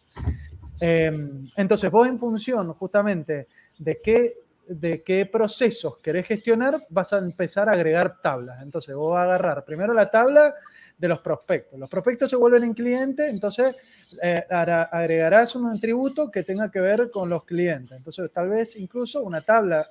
[0.81, 4.31] Em, entonces, vos en función justamente de qué,
[4.69, 8.63] de qué procesos querés gestionar, vas a empezar a agregar tablas.
[8.63, 10.55] Entonces, vos vas a agarrar primero la tabla
[10.97, 11.79] de los prospectos.
[11.79, 13.75] Los prospectos se vuelven en cliente, entonces
[14.23, 17.97] eh, agregarás un tributo que tenga que ver con los clientes.
[17.97, 19.89] Entonces, tal vez incluso una tabla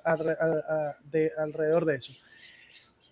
[1.04, 2.12] de, alrededor de eso.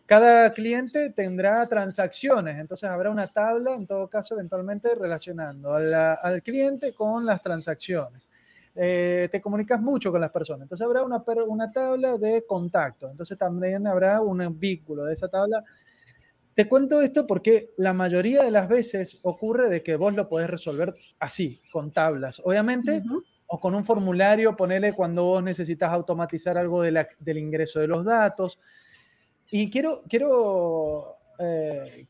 [0.06, 6.92] Cada cliente tendrá transacciones, entonces habrá una tabla, en todo caso, eventualmente relacionando al cliente
[6.92, 8.28] con las transacciones.
[8.74, 13.36] Eh, te comunicas mucho con las personas, entonces habrá una, una tabla de contacto, entonces
[13.36, 15.62] también habrá un vínculo de esa tabla
[16.54, 20.50] te cuento esto porque la mayoría de las veces ocurre de que vos lo podés
[20.50, 23.02] resolver así, con tablas, obviamente,
[23.46, 28.58] o con un formulario, ponele cuando vos necesitas automatizar algo del ingreso de los datos.
[29.54, 32.06] Y quiero, quiero, eh,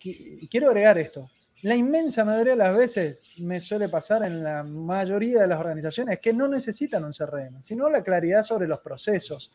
[0.49, 1.29] quiero agregar esto.
[1.63, 6.21] La inmensa mayoría de las veces me suele pasar en la mayoría de las organizaciones
[6.21, 9.51] que no necesitan un CRM, sino la claridad sobre los procesos.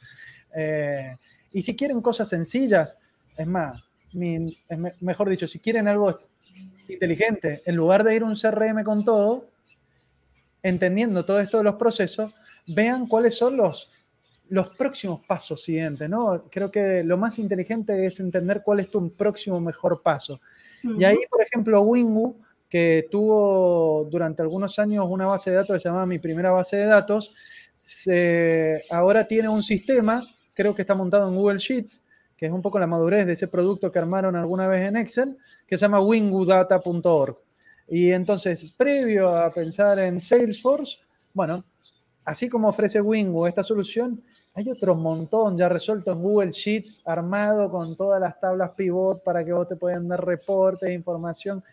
[0.54, 1.16] Eh,
[1.54, 2.98] y si quieren cosas sencillas,
[3.38, 3.82] es más,
[5.00, 6.20] mejor dicho, si quieren algo
[6.90, 9.48] inteligente, en lugar de ir un CRM con todo,
[10.62, 12.34] entendiendo todo esto de los procesos,
[12.68, 13.90] vean cuáles son los,
[14.50, 16.44] los próximos pasos siguientes, ¿no?
[16.50, 20.40] Creo que lo más inteligente es entender cuál es tu próximo mejor paso.
[20.84, 22.38] Y ahí, por ejemplo, Wingu,
[22.70, 26.78] que tuvo durante algunos años una base de datos que se llamaba Mi Primera Base
[26.78, 27.34] de Datos,
[28.92, 32.04] ahora tiene un sistema, creo que está montado en Google Sheets,
[32.36, 35.38] que es un poco la madurez de ese producto que armaron alguna vez en Excel,
[35.66, 37.38] que se llama wingudata.org.
[37.88, 40.98] Y entonces, previo a pensar en Salesforce,
[41.34, 41.64] bueno,
[42.28, 44.22] así como ofrece Wingu esta solución,
[44.54, 49.46] hay otro montón ya resuelto en Google Sheets, armado con todas las tablas pivot para
[49.46, 51.64] que vos te puedan dar reportes, información.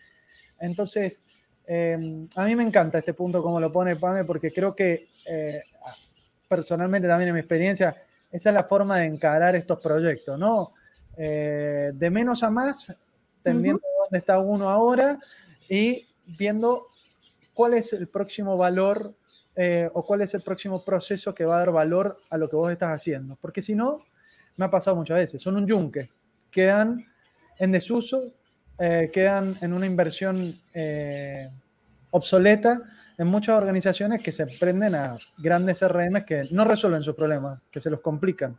[0.57, 1.21] Entonces,
[1.67, 5.61] em, a mí me encanta este punto como lo pone Pame, porque creo que eh,
[6.47, 7.93] personalmente también en mi experiencia,
[8.31, 10.71] esa es la forma de encarar estos proyectos, ¿no?
[11.17, 12.95] Eh, de menos a más,
[13.39, 15.19] entendiendo dónde está uno ahora
[15.67, 16.87] y viendo
[17.53, 19.13] cuál es el próximo valor
[19.55, 22.55] eh, o cuál es el próximo proceso que va a dar valor a lo que
[22.55, 23.37] vos estás haciendo.
[23.41, 24.03] Porque si no,
[24.57, 26.09] me ha pasado muchas veces, son un yunque,
[26.51, 27.05] quedan
[27.57, 28.33] en desuso,
[28.79, 30.59] eh, quedan en una inversión
[32.11, 32.81] obsoleta
[33.17, 37.79] en muchas organizaciones que se prenden a grandes CRM que no resuelven sus problemas, que
[37.81, 38.57] se los complican.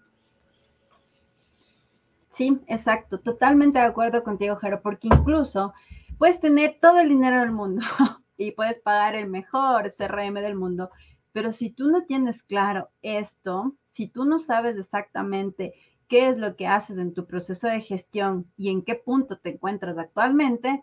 [2.33, 5.73] Sí, exacto, totalmente de acuerdo contigo, Jero, porque incluso
[6.19, 7.85] puedes tener todo el dinero del mundo
[8.37, 10.91] y puedes pagar el mejor CRM del mundo,
[11.33, 15.75] pero si tú no tienes claro esto, si tú no sabes exactamente
[16.09, 19.51] qué es lo que haces en tu proceso de gestión y en qué punto te
[19.51, 20.83] encuentras actualmente,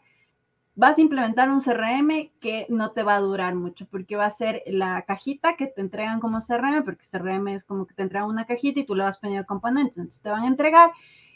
[0.76, 4.32] vas a implementar un CRM que no te va a durar mucho, porque va a
[4.32, 8.28] ser la cajita que te entregan como CRM, porque CRM es como que te entregan
[8.30, 10.92] una cajita y tú le vas poniendo componentes, entonces te van a entregar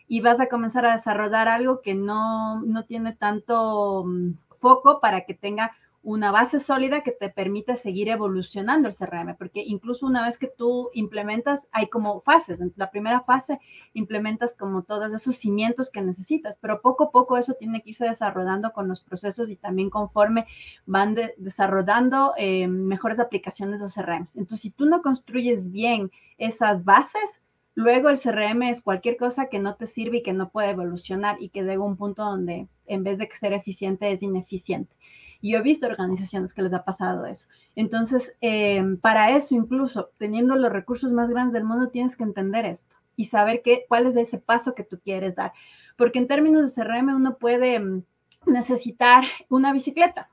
[0.07, 5.25] y vas a comenzar a desarrollar algo que no, no tiene tanto mm, foco para
[5.25, 5.71] que tenga
[6.03, 10.47] una base sólida que te permite seguir evolucionando el CRM, porque incluso una vez que
[10.47, 12.61] tú implementas, hay como fases.
[12.61, 13.59] En la primera fase
[13.93, 18.05] implementas como todos esos cimientos que necesitas, pero poco a poco eso tiene que irse
[18.05, 20.45] desarrollando con los procesos y también conforme
[20.85, 24.27] van desarrollando eh, mejores aplicaciones de CRM.
[24.35, 27.41] Entonces, si tú no construyes bien esas bases,
[27.77, 31.39] Luego el CRM es cualquier cosa que no te sirve y que no puede evolucionar
[31.39, 34.96] y que llega un punto donde en vez de ser eficiente es ineficiente.
[35.41, 37.47] Y yo he visto organizaciones que les ha pasado eso.
[37.75, 42.65] Entonces, eh, para eso incluso, teniendo los recursos más grandes del mundo, tienes que entender
[42.65, 45.53] esto y saber qué, cuál es ese paso que tú quieres dar.
[45.97, 48.03] Porque en términos de CRM uno puede mm,
[48.45, 50.29] necesitar una bicicleta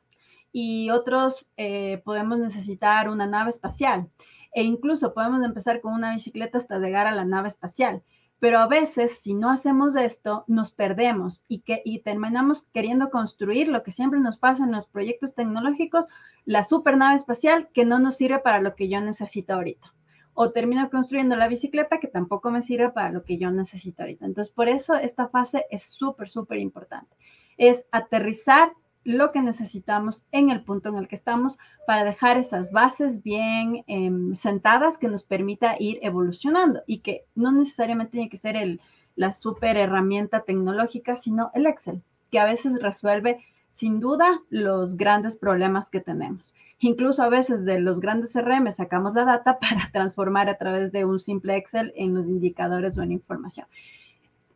[0.52, 4.08] y otros eh, podemos necesitar una nave espacial
[4.54, 8.02] e incluso podemos empezar con una bicicleta hasta llegar a la nave espacial.
[8.45, 13.68] Pero a veces, si no hacemos esto, nos perdemos y, que, y terminamos queriendo construir
[13.68, 16.09] lo que siempre nos pasa en los proyectos tecnológicos,
[16.45, 19.95] la supernave espacial que no nos sirve para lo que yo necesito ahorita.
[20.34, 24.26] O termino construyendo la bicicleta que tampoco me sirve para lo que yo necesito ahorita.
[24.26, 27.16] Entonces, por eso esta fase es súper, súper importante.
[27.57, 28.72] Es aterrizar
[29.05, 33.84] lo que necesitamos en el punto en el que estamos para dejar esas bases bien
[33.86, 38.80] em, sentadas que nos permita ir evolucionando y que no necesariamente tiene que ser
[39.16, 43.44] la super herramienta tecnológica, sino el Excel, que a veces resuelve
[43.74, 46.55] sin duda los grandes problemas que tenemos.
[46.78, 51.05] Incluso a veces de los grandes CRM sacamos la data para transformar a través de
[51.05, 53.66] un simple Excel en los indicadores o en información.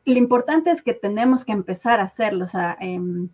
[0.04, 3.28] Lo importante es que tenemos que empezar a hacerlo, o sea, em,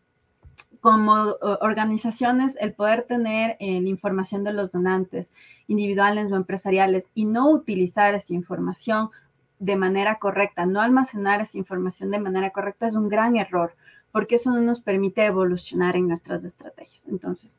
[0.85, 5.30] como organizaciones el poder tener eh, la información de los donantes
[5.66, 9.09] individuales o empresariales y no utilizar esa información
[9.59, 13.74] de manera correcta, no almacenar esa información de manera correcta es un gran error,
[14.12, 17.03] porque eso no nos permite evolucionar en nuestras estrategias.
[17.09, 17.59] Entonces,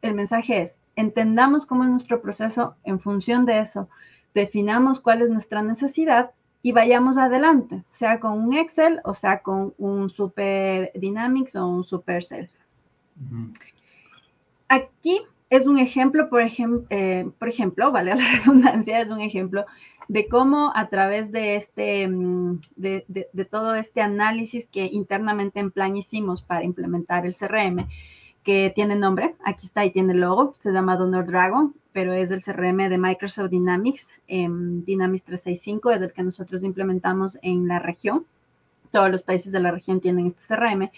[0.00, 3.90] el mensaje es, entendamos cómo es nuestro proceso, en función de eso,
[4.32, 6.30] definamos cuál es nuestra necesidad
[6.62, 11.84] y vayamos adelante, sea con un Excel o sea con un Super Dynamics o un
[11.84, 12.61] Super Salesforce.
[14.68, 15.20] Aquí
[15.50, 19.66] es un ejemplo, por, ejemplo, eh, por ejemplo, vale la redundancia, es un ejemplo
[20.08, 25.70] de cómo a través de, este, mm, de, de, todo este análisis que internamente en
[25.70, 27.86] plan hicimos para implementar el CRM,
[28.44, 32.42] que tiene nombre, aquí está y tiene logo, se llama Donor Dragon, pero es el
[32.42, 38.24] CRM de Microsoft Dynamics, em, Dynamics 365, es el que nosotros implementamos en la región.
[38.90, 40.90] Todos los países de la región tienen este CRM.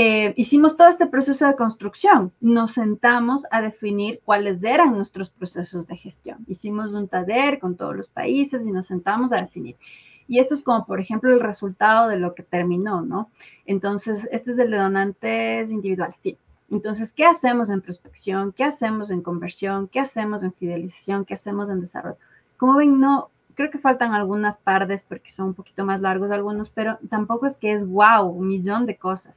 [0.00, 2.32] Eh, hicimos todo este proceso de construcción.
[2.40, 6.44] Nos sentamos a definir cuáles eran nuestros procesos de gestión.
[6.46, 9.74] Hicimos un taller con todos los países y nos sentamos a definir.
[10.28, 13.32] Y esto es como, por ejemplo, el resultado de lo que terminó, ¿no?
[13.66, 16.38] Entonces, este es el de donantes individuales, sí.
[16.70, 18.52] Entonces, ¿qué hacemos en prospección?
[18.52, 19.88] ¿Qué hacemos en conversión?
[19.88, 21.24] ¿Qué hacemos en fidelización?
[21.24, 22.18] ¿Qué hacemos en desarrollo?
[22.56, 26.70] Como ven, no, creo que faltan algunas partes porque son un poquito más largos algunos,
[26.70, 29.34] pero tampoco es que es wow, un millón de cosas.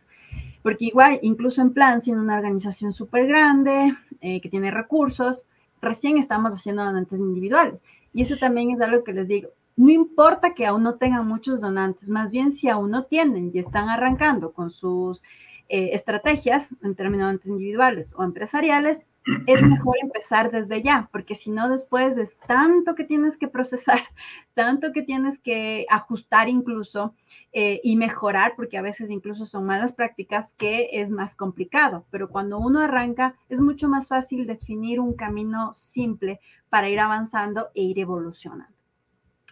[0.64, 5.50] Porque igual, incluso en plan, siendo una organización súper grande, eh, que tiene recursos,
[5.82, 7.82] recién estamos haciendo donantes individuales.
[8.14, 9.50] Y eso también es algo que les digo.
[9.76, 13.60] No importa que aún no tengan muchos donantes, más bien si aún no tienen y
[13.60, 15.24] están arrancando con sus
[15.70, 19.06] eh, estrategias en términos individuales o empresariales,
[19.46, 24.00] es mejor empezar desde ya, porque si no después es tanto que tienes que procesar,
[24.54, 27.14] tanto que tienes que ajustar incluso
[27.54, 32.06] eh, y mejorar, porque a veces incluso son malas prácticas, que es más complicado.
[32.10, 37.70] Pero cuando uno arranca, es mucho más fácil definir un camino simple para ir avanzando
[37.76, 38.74] e ir evolucionando.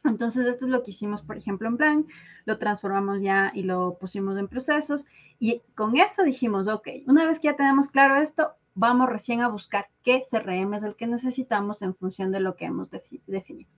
[0.06, 2.06] Entonces, esto es lo que hicimos, por ejemplo, en plan,
[2.46, 5.06] lo transformamos ya y lo pusimos en procesos
[5.40, 9.50] y con eso dijimos, ok, una vez que ya tenemos claro esto, vamos recién a
[9.50, 12.90] buscar qué CRM es el que necesitamos en función de lo que hemos
[13.28, 13.70] definido.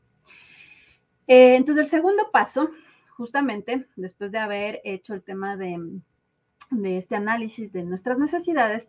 [1.28, 2.70] Eh, entonces, el segundo paso,
[3.18, 6.02] justamente después de haber hecho el tema de,
[6.84, 8.88] este análisis de nuestras necesidades,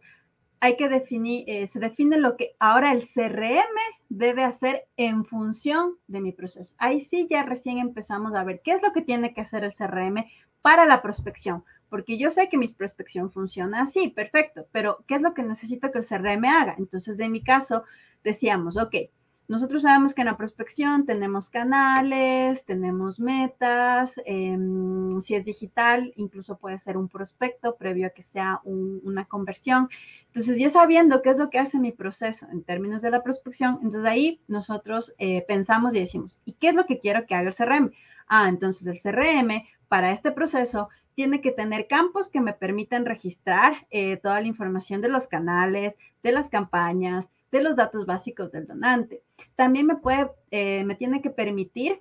[0.60, 3.76] hay que definir, eh, se define lo que ahora el CRM
[4.10, 6.74] debe hacer en función de mi proceso.
[6.78, 9.74] Ahí sí ya recién empezamos a ver qué es lo que tiene que hacer el
[9.74, 10.26] CRM
[10.60, 15.20] para la prospección, porque yo sé que mi prospección funciona así, perfecto, pero ¿qué es
[15.20, 16.74] lo que necesito que el CRM haga?
[16.78, 17.84] Entonces, en mi caso,
[18.24, 18.94] decíamos, ok,
[19.46, 26.56] nosotros sabemos que en la prospección tenemos canales, tenemos metas, em, si es digital, incluso
[26.56, 29.90] puede ser un prospecto previo a que sea una conversión.
[30.28, 33.80] Entonces, ya sabiendo qué es lo que hace mi proceso en términos de la prospección,
[33.82, 37.50] entonces ahí nosotros eh, pensamos y decimos, ¿y qué es lo que quiero que haga
[37.50, 37.92] el CRM?
[38.28, 43.86] Ah, entonces el CRM para este proceso tiene que tener campos que me permitan registrar
[43.90, 48.66] eh, toda la información de los canales, de las campañas, de los datos básicos del
[48.66, 49.22] donante.
[49.56, 52.00] También me puede, eh, me tiene que permitir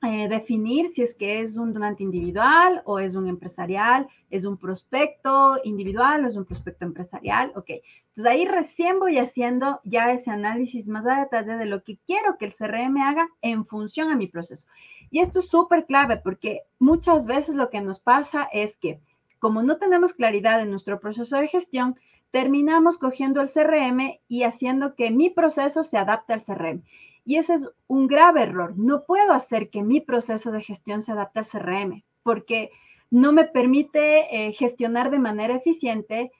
[0.00, 4.56] eh, definir si es que es un donante individual o es un empresarial, es un
[4.56, 7.50] prospecto individual o es un prospecto empresarial.
[7.56, 11.98] Ok, entonces ahí recién voy haciendo ya ese análisis más a detalle de lo que
[12.06, 14.68] quiero que el CRM haga en función a mi proceso.
[15.10, 19.00] Y esto es súper clave porque muchas veces lo que nos pasa es que
[19.38, 21.96] como no tenemos claridad en nuestro proceso de gestión,
[22.30, 26.82] terminamos cogiendo el CRM y haciendo que mi proceso se adapte al CRM.
[27.24, 28.74] Y ese es un grave error.
[28.76, 32.70] No puedo hacer que mi proceso de gestión se adapte al CRM porque
[33.10, 36.30] no me permite eh, gestionar de manera eficiente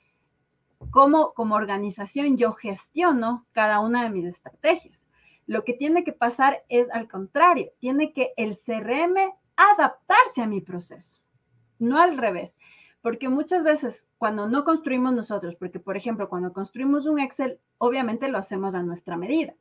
[0.91, 5.05] cómo como organización yo gestiono cada una de mis estrategias.
[5.49, 9.17] Lo que tiene que pasar es al contrario, tiene que el CRM
[9.57, 11.23] adaptarse a mi proceso,
[11.81, 12.57] no al revés,
[13.03, 18.29] porque muchas veces cuando no construimos nosotros, porque por ejemplo, cuando construimos un Excel, obviamente
[18.29, 19.55] lo hacemos a nuestra medida,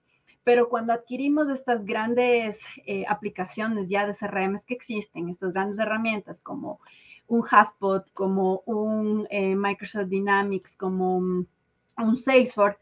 [0.43, 6.41] pero cuando adquirimos estas grandes eh, aplicaciones ya de CRM que existen, estas grandes herramientas
[6.41, 6.79] como
[7.27, 11.47] un Haspot, como un eh, Microsoft Dynamics, como un,
[12.15, 12.77] Salesforce,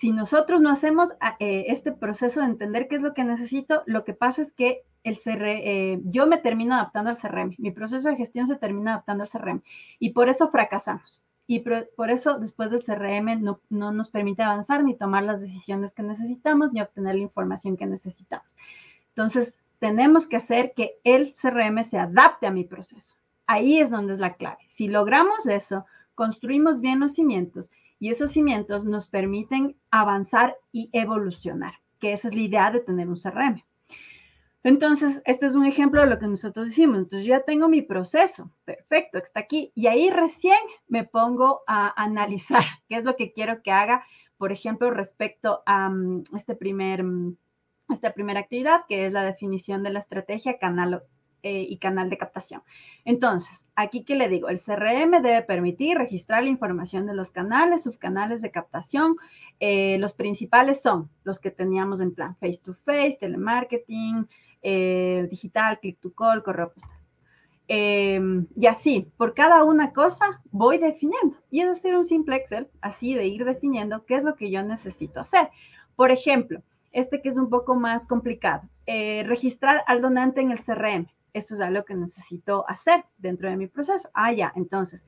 [0.00, 3.82] si nosotros no hacemos ah, eh, este proceso de entender qué es lo que necesito,
[3.84, 8.08] lo que pasa es que el CR, yo me termino adaptando al CRM, mi proceso
[8.08, 9.62] de gestión se termina adaptando al CRM
[9.98, 11.22] y por eso fracasamos.
[11.46, 15.92] Y por, eso después del CRM no, no, nos permite avanzar ni tomar las decisiones
[15.92, 18.46] que necesitamos ni obtener la información que necesitamos.
[19.08, 23.16] Entonces, tenemos que hacer que el CRM se adapte a mi proceso.
[23.46, 24.60] Ahí es donde es la clave.
[24.68, 25.84] Si logramos eso,
[26.14, 27.70] construimos bien los cimientos
[28.00, 33.08] y esos cimientos nos permiten avanzar y evolucionar, que esa es la idea de tener
[33.08, 33.62] un CRM.
[34.62, 36.98] Entonces, este es un ejemplo de lo que nosotros hicimos.
[36.98, 39.70] Entonces, yo ya tengo mi proceso, perfecto, está aquí.
[39.74, 44.04] Y ahí recién me pongo a analizar qué es lo que quiero que haga,
[44.38, 47.36] por ejemplo, respecto a mm, este primer, mm,
[47.90, 51.02] esta primera actividad, que es la definición de la estrategia canal
[51.42, 52.60] eh, y canal de captación.
[53.06, 57.84] Entonces, aquí que le digo, el CRM debe permitir registrar la información de los canales,
[57.84, 59.16] subcanales de captación.
[59.58, 64.28] Eh, los principales son los que teníamos en plan face to face, telemarketing,
[64.60, 66.98] eh, digital, click to call, correo postal.
[67.68, 71.38] Em, y así, por cada una cosa voy definiendo.
[71.50, 74.62] Y es hacer un simple Excel, así de ir definiendo qué es lo que yo
[74.62, 75.48] necesito hacer.
[75.96, 76.60] Por ejemplo,
[76.92, 81.60] este que es un poco más complicado, registrar al donante en el CRM eso es
[81.60, 84.08] algo que necesito hacer dentro de mi proceso.
[84.14, 85.04] Ah, ya, entonces,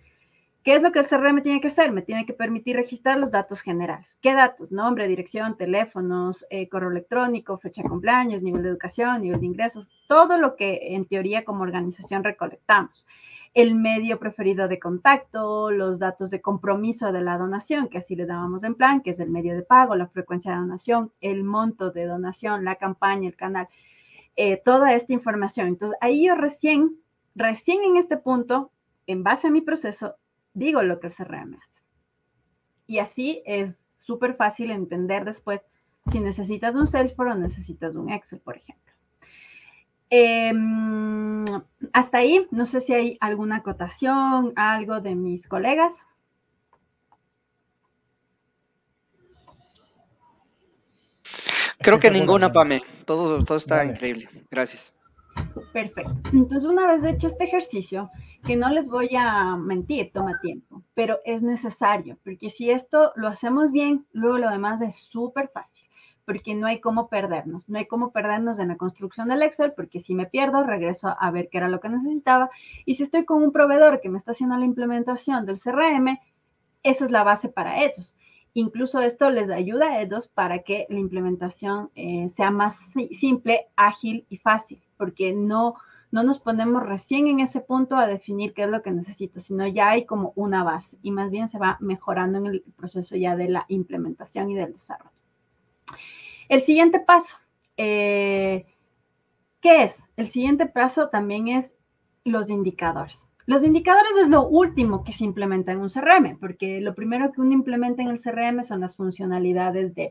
[0.63, 1.93] ¿qué es lo que el CRM tiene que hacer?
[1.93, 4.07] Me tiene que permitir registrar los datos generales.
[4.21, 4.73] ¿Qué datos?
[4.73, 9.87] Nombre, dirección, teléfonos, eh, correo electrónico, fecha de cumpleaños, nivel de educación, nivel de ingresos,
[10.09, 13.07] todo lo que en teoría como organización recolectamos.
[13.55, 18.25] El medio preferido de contacto, los datos de compromiso de la donación, que así le
[18.25, 21.91] dábamos en plan, que es el medio de pago, la frecuencia de donación, el monto
[21.91, 23.69] de donación, la campaña, el canal.
[24.37, 25.69] Eh, toda esta información.
[25.69, 26.97] Entonces, ahí yo recién,
[27.35, 28.71] recién en este punto,
[29.07, 30.17] en base a mi proceso,
[30.55, 31.83] digo lo que el CRM hace.
[32.87, 35.61] Y así es súper fácil entender después
[36.11, 38.93] si necesitas un Salesforce o necesitas un Excel, por ejemplo.
[40.11, 41.45] Em,
[41.93, 45.95] hasta ahí, no sé si hay alguna acotación, algo de mis colegas.
[51.83, 52.83] Creo que ninguna, Pame.
[53.05, 54.29] Todo, todo está increíble.
[54.51, 54.95] Gracias.
[55.73, 56.13] Perfecto.
[56.33, 58.11] Entonces, una vez hecho este ejercicio,
[58.45, 63.29] que no les voy a mentir, toma tiempo, pero es necesario, porque si esto lo
[63.29, 65.87] hacemos bien, luego lo demás es súper fácil,
[66.25, 70.01] porque no hay cómo perdernos, no hay cómo perdernos en la construcción del Excel, porque
[70.01, 72.51] si me pierdo, regreso a ver qué era lo que necesitaba,
[72.85, 76.19] y si estoy con un proveedor que me está haciendo la implementación del CRM,
[76.83, 78.17] esa es la base para ellos.
[78.55, 82.79] Incluso esto les ayuda a ellos para que la implementación eh, sea más
[83.19, 85.77] simple, ágil y fácil, porque no,
[86.11, 89.67] no nos ponemos recién en ese punto a definir qué es lo que necesito, sino
[89.67, 93.37] ya hay como una base y más bien se va mejorando en el proceso ya
[93.37, 95.11] de la implementación y del desarrollo.
[96.51, 97.39] El siguiente paso,
[97.79, 98.67] eh,
[99.63, 99.97] ¿qué es?
[100.17, 101.73] El siguiente paso también es
[102.25, 103.25] los indicadores.
[103.47, 107.41] Los indicadores es lo último que se implementa en un CRM, porque lo primero que
[107.41, 110.11] uno implementa en el CRM son las funcionalidades de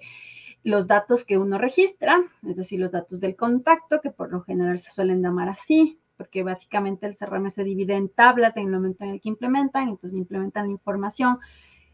[0.63, 4.79] los datos que uno registra, es decir, los datos del contacto, que por lo general
[4.79, 9.03] se suelen llamar así, porque básicamente el CRM se divide en tablas en el momento
[9.03, 11.39] en el que implementan, entonces implementan la información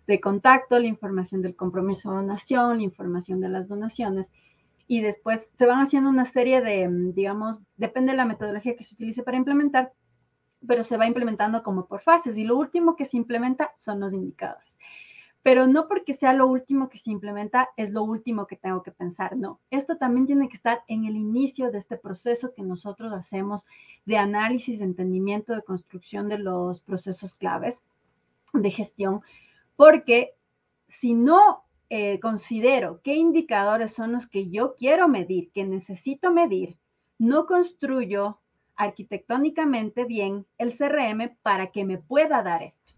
[0.06, 4.28] de contacto, la información del compromiso de donación, la información de las donaciones,
[4.88, 8.96] y después se van haciendo una serie de, digamos, depende de la metodología que se
[8.96, 9.92] utilice para implementar,
[10.68, 14.14] pero se va implementando como por fases y lo último que se implementa son los
[14.14, 14.68] indicadores.
[15.44, 18.92] Pero no porque sea lo último que se implementa es lo último que tengo que
[18.92, 19.62] pensar, no.
[19.72, 23.66] Esto también tiene que estar en el inicio de este proceso que nosotros hacemos
[24.06, 27.80] de análisis, de entendimiento, de construcción de los procesos claves
[28.54, 29.22] de gestión,
[29.76, 30.34] porque
[30.88, 36.78] si no eh, considero qué indicadores son los que yo quiero medir, que necesito medir,
[37.18, 38.40] no construyo
[38.78, 42.94] arquitectónicamente bien el CRM para que me pueda dar esto.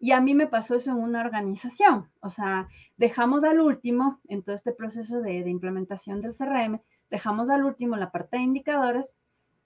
[0.00, 4.42] Y a mí me pasó eso en una organización, o sea, dejamos al último, en
[4.42, 6.80] todo este proceso de, implementación del CRM,
[7.10, 9.12] dejamos al último la parte de indicadores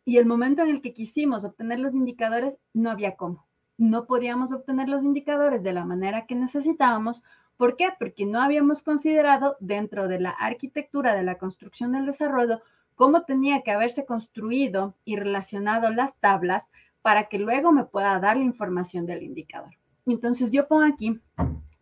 [0.07, 3.47] y el momento en el que quisimos obtener los indicadores, no había cómo.
[3.77, 7.23] No podíamos obtener los indicadores de la manera que necesitábamos.
[7.57, 7.89] ¿Por qué?
[7.99, 12.63] Porque no habíamos considerado dentro de la arquitectura de la construcción del desarrollo
[12.95, 16.65] cómo tenía que haberse construido y relacionado las tablas
[17.03, 19.75] para que luego me pueda dar la información del indicador.
[20.07, 21.21] Entonces yo pongo aquí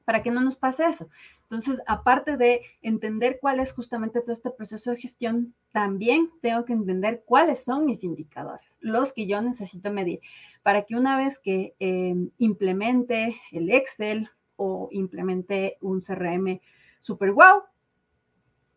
[0.05, 1.09] para que no nos pase eso.
[1.51, 6.73] Entonces, aparte de entender cuál es justamente todo este proceso de gestión, también tengo que
[6.73, 10.21] entender cuáles son mis indicadores, los que yo necesito medir,
[10.63, 16.61] para que una vez que eh, implemente el Excel o implemente un CRM
[17.01, 17.63] super wow,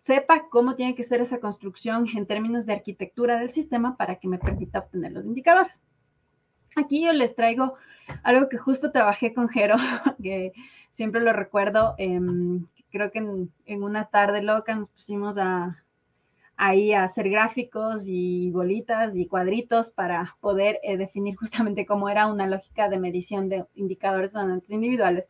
[0.03, 4.27] sepa cómo tiene que ser esa construcción en términos de arquitectura del sistema para que
[4.27, 5.73] me permita obtener los indicadores.
[6.75, 7.75] Aquí yo les traigo
[8.23, 9.77] algo que justo trabajé con Jero,
[10.21, 10.51] que
[10.91, 11.95] siempre lo recuerdo.
[11.97, 15.81] Em, creo que en, una tarde loca nos pusimos a,
[16.57, 22.27] ahí a hacer gráficos y bolitas y cuadritos para poder eh, definir justamente cómo era
[22.27, 25.25] una lógica de medición de indicadores donantes individuales.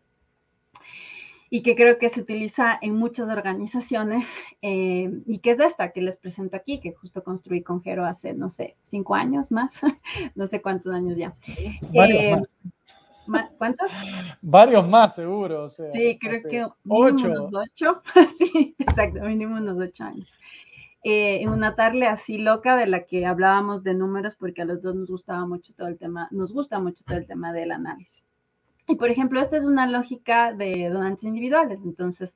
[1.54, 4.28] Y que creo que se utiliza en muchas organizaciones
[4.64, 8.34] eh, y que es esta que les presento aquí, que justo construí con Jero hace,
[8.34, 9.70] no sé, cinco años más,
[10.36, 11.32] no sé cuántos años ya.
[11.93, 12.36] Varios eh,
[13.28, 13.51] más.
[13.60, 13.91] ¿Cuántos?
[14.41, 15.70] Varios más, seguro.
[15.70, 17.28] sí, creo que ocho.
[17.28, 18.01] Unos ocho.
[18.39, 20.28] sí, exacto, mínimo unos ocho años.
[21.04, 24.82] Eh, en una tarde así loca de la que hablábamos de números porque a los
[24.82, 28.22] dos nos gustaba mucho todo el tema, nos gusta mucho todo el tema del análisis.
[28.88, 31.80] Y por ejemplo, esta es una lógica de donantes individuales.
[31.84, 32.34] Entonces,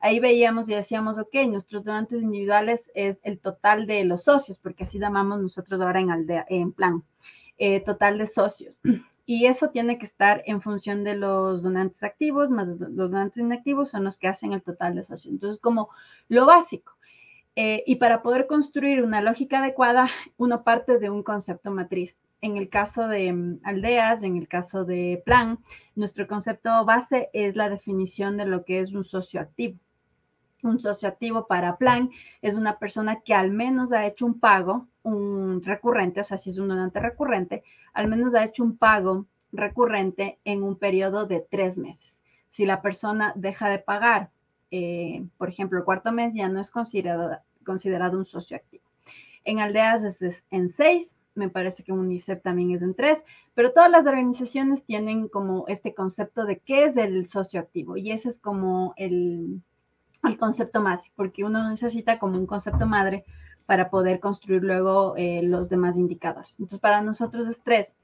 [0.00, 4.84] ahí veíamos y decíamos, ok, nuestros donantes individuales es el total de los socios, porque
[4.84, 7.02] así llamamos nosotros ahora en, aldea, en plan,
[7.58, 8.74] eh, total de socios.
[9.26, 13.90] Y eso tiene que estar en función de los donantes activos, más los donantes inactivos
[13.90, 15.32] son los que hacen el total de socios.
[15.32, 15.88] Entonces, como
[16.28, 16.92] lo básico.
[17.56, 22.58] Eh, y para poder construir una lógica adecuada, uno parte de un concepto matriz en
[22.58, 25.60] el caso de mm, aldeas, en el caso de plan,
[25.94, 29.78] nuestro concepto base es la definición de lo que es un socio activo.
[30.62, 32.10] Un socio activo para plan
[32.42, 36.50] es una persona que al menos ha hecho un pago, un recurrente, o sea, si
[36.50, 37.64] es un donante recurrente,
[37.94, 42.18] al menos ha hecho un pago recurrente en un periodo de tres meses.
[42.50, 44.28] Si la persona deja de pagar,
[44.70, 48.84] eh, por ejemplo, el cuarto mes, ya no es considerado, considerado un socio activo.
[49.44, 53.22] En aldeas es en seis, me parece que UNICEF también es en tres,
[53.54, 58.12] pero todas las organizaciones tienen como este concepto de qué es el socio activo y
[58.12, 59.60] ese es como el,
[60.22, 63.24] el concepto madre, porque uno necesita como un concepto madre
[63.66, 66.50] para poder construir luego eh, los demás indicadores.
[66.52, 67.96] Entonces, para nosotros es tres.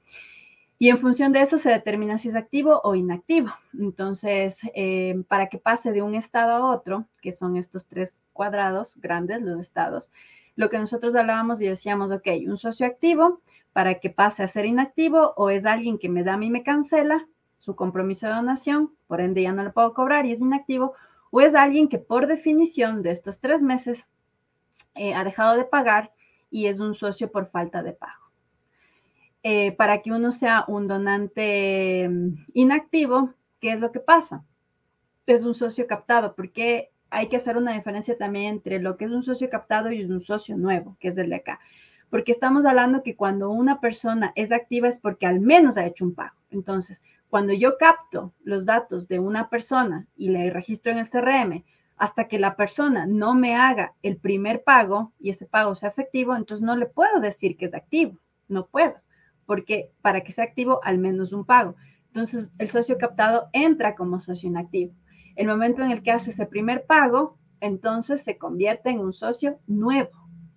[0.79, 3.51] Y en función de eso se determina si es activo o inactivo.
[3.79, 8.97] Entonces, eh, para que pase de un estado a otro, que son estos tres cuadrados
[8.99, 10.11] grandes, los estados,
[10.55, 13.41] lo que nosotros hablábamos y decíamos, ok, un socio activo
[13.73, 16.63] para que pase a ser inactivo o es alguien que me da a mí me
[16.63, 17.27] cancela
[17.57, 20.93] su compromiso de donación, por ende ya no lo puedo cobrar y es inactivo,
[21.29, 24.05] o es alguien que por definición de estos tres meses
[24.95, 26.11] eh, ha dejado de pagar
[26.49, 28.31] y es un socio por falta de pago.
[29.43, 34.43] Eh, para que uno sea un donante mm, inactivo, ¿qué es lo que pasa?
[35.25, 39.11] Es un socio captado, porque hay que hacer una diferencia también entre lo que es
[39.11, 41.59] un socio captado y un socio nuevo, que es el de acá.
[42.09, 46.05] Porque estamos hablando que cuando una persona es activa es porque al menos ha hecho
[46.05, 46.35] un pago.
[46.49, 46.99] Entonces,
[47.29, 51.63] cuando yo capto los datos de una persona y le registro en el CRM,
[51.97, 56.35] hasta que la persona no me haga el primer pago y ese pago sea efectivo,
[56.35, 58.17] entonces no le puedo decir que es activo.
[58.47, 58.95] No puedo,
[59.45, 61.75] porque para que sea activo, al menos un pago.
[62.07, 64.93] Entonces, el socio captado entra como socio inactivo.
[65.35, 69.59] El momento en el que hace ese primer pago, entonces se convierte en un socio
[69.67, 70.11] nuevo.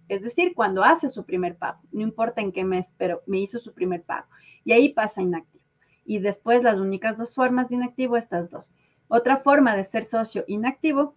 [0.08, 3.58] Es decir, cuando hace su primer pago, no importa en qué mes, pero me hizo
[3.58, 4.26] su primer pago.
[4.64, 5.64] Y ahí pasa inactivo.
[6.04, 8.70] Y después las únicas dos formas de inactivo, estas dos.
[9.08, 11.14] Otra forma de ser socio inactivo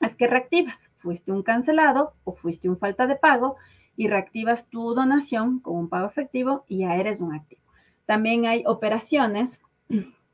[0.00, 0.88] es que reactivas.
[0.98, 3.56] Fuiste un cancelado o fuiste un falta de pago
[3.96, 7.62] y reactivas tu donación con un pago efectivo y ya eres un activo.
[8.06, 9.58] También hay operaciones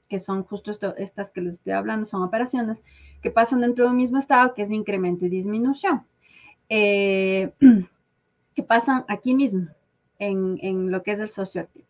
[0.08, 2.78] que son justo estas que les estoy hablando, son operaciones
[3.22, 6.06] que pasan dentro de un mismo estado, que es incremento y disminución,
[6.68, 7.52] eh,
[8.54, 9.68] que pasan aquí mismo,
[10.18, 11.86] en, lo que es el socio activo.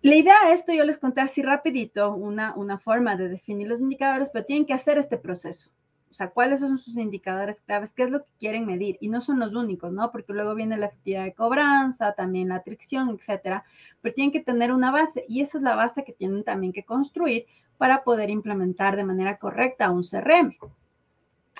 [0.00, 3.80] La idea de esto, yo les conté así rapidito, una, una forma de definir los
[3.80, 5.70] indicadores, pero tienen que hacer este proceso
[6.12, 8.98] o sea, cuáles son sus indicadores claves, qué es lo que quieren medir.
[9.00, 10.12] Y no son los únicos, ¿no?
[10.12, 13.64] Porque luego viene la efectividad de cobranza, también la atracción, etcétera.
[14.02, 16.84] Pero tienen que tener una base y esa es la base que tienen también que
[16.84, 17.46] construir
[17.78, 20.54] para poder implementar de manera correcta un CRM.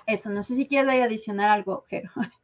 [0.07, 2.11] Eso, no sé si quieres adicionar algo, Jero.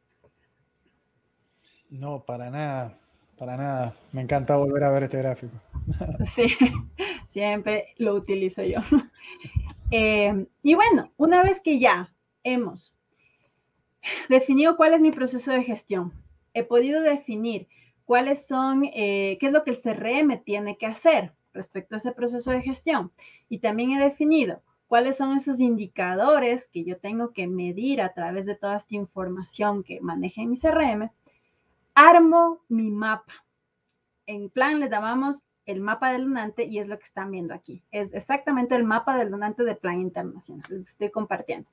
[1.91, 2.93] No, para nada,
[3.35, 3.93] para nada.
[4.11, 5.55] Me encanta volver a ver este gráfico.
[6.35, 6.45] Sí,
[7.31, 8.79] siempre lo utilizo yo.
[9.91, 12.13] Eh, y bueno, una vez que ya
[12.43, 12.93] hemos
[14.29, 16.13] definido cuál es mi proceso de gestión,
[16.53, 17.67] he podido definir
[18.05, 22.11] cuáles son, eh, qué es lo que el CRM tiene que hacer respecto a ese
[22.11, 23.11] proceso de gestión.
[23.49, 28.45] Y también he definido cuáles son esos indicadores que yo tengo que medir a través
[28.45, 31.11] de toda esta información que maneja en mi CRM.
[31.93, 33.33] Armo mi mapa.
[34.25, 37.83] En plan le llamamos el mapa del donante y es lo que están viendo aquí.
[37.91, 40.65] Es exactamente el mapa del donante de Plan Internacional.
[40.69, 41.69] Les estoy compartiendo.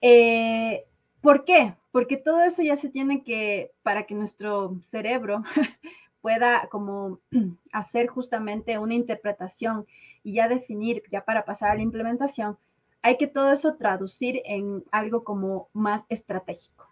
[0.00, 0.84] Eh,
[1.20, 1.74] ¿Por qué?
[1.90, 5.42] Porque todo eso ya se tiene que, para que nuestro cerebro
[6.20, 7.18] pueda como
[7.72, 9.84] hacer justamente una interpretación
[10.22, 12.56] y ya definir, ya para pasar a la implementación,
[13.02, 16.88] hay que todo eso traducir en algo como más estratégico.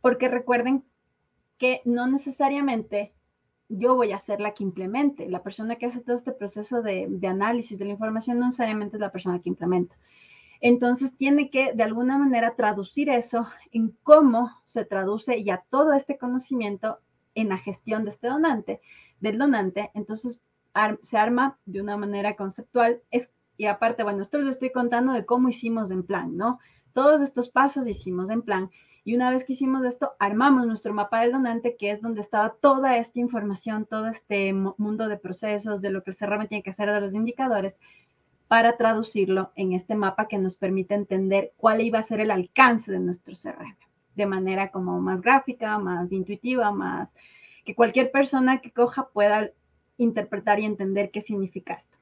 [0.00, 0.84] Porque recuerden
[1.58, 3.12] que no necesariamente
[3.68, 5.28] yo voy a ser la que implemente.
[5.28, 9.00] La persona que hace todo este proceso de, análisis de la información no necesariamente es
[9.00, 9.96] la persona que implementa.
[10.60, 16.16] Entonces tiene que de alguna manera traducir eso en cómo se traduce ya todo este
[16.16, 17.00] conocimiento
[17.34, 18.80] en la gestión de este donante,
[19.20, 19.90] del donante.
[19.94, 20.40] Entonces
[21.02, 23.02] se arma de una manera conceptual.
[23.10, 26.58] Es, y aparte, bueno, esto les estoy contando de cómo hicimos en plan, ¿no?
[26.92, 28.70] Todos estos pasos hicimos en plan.
[29.04, 32.54] Y una vez que hicimos esto, armamos nuestro mapa del donante, que es donde estaba
[32.58, 36.70] toda esta información, todo este mundo de procesos, de lo que el CRM tiene que
[36.70, 37.78] hacer, de los indicadores,
[38.48, 42.90] para traducirlo en este mapa que nos permite entender cuál iba a ser el alcance
[42.90, 43.76] de nuestro CRM,
[44.14, 47.14] de manera como más gráfica, más intuitiva, más
[47.64, 49.50] que cualquier persona que coja pueda
[49.98, 51.98] interpretar y entender qué significa esto.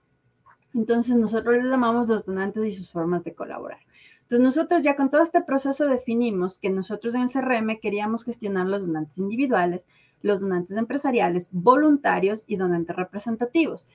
[0.74, 3.80] Entonces nosotros les llamamos los donantes y sus formas de colaborar.
[4.23, 8.87] Entonces nosotros ya con todo este proceso definimos que nosotros en CRM queríamos gestionar los
[8.87, 9.87] donantes individuales,
[10.23, 13.87] los donantes empresariales, voluntarios y donantes representativos,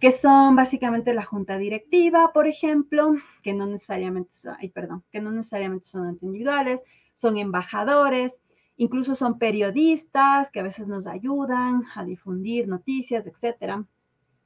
[0.00, 5.32] que son básicamente la junta directiva, por ejemplo, que no necesariamente son, perdón, que no
[5.32, 6.80] necesariamente son donantes individuales,
[7.14, 8.38] son embajadores,
[8.76, 13.84] incluso son periodistas que a veces nos ayudan a difundir noticias, etcétera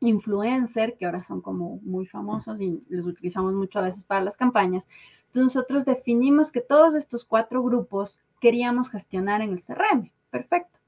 [0.06, 4.36] influencer, que ahora son como muy famosos y los utilizamos mucho a veces para las
[4.36, 4.84] campañas.
[5.34, 10.10] Nosotros definimos que todos estos cuatro grupos queríamos gestionar en el CRM.
[10.30, 10.78] Perfecto.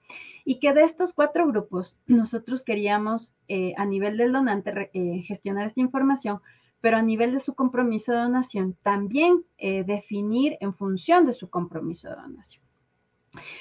[0.45, 5.67] Y que de estos cuatro grupos nosotros queríamos eh, a nivel del donante eh, gestionar
[5.67, 6.41] esta información,
[6.81, 11.49] pero a nivel de su compromiso de donación también eh, definir en función de su
[11.49, 12.63] compromiso de donación.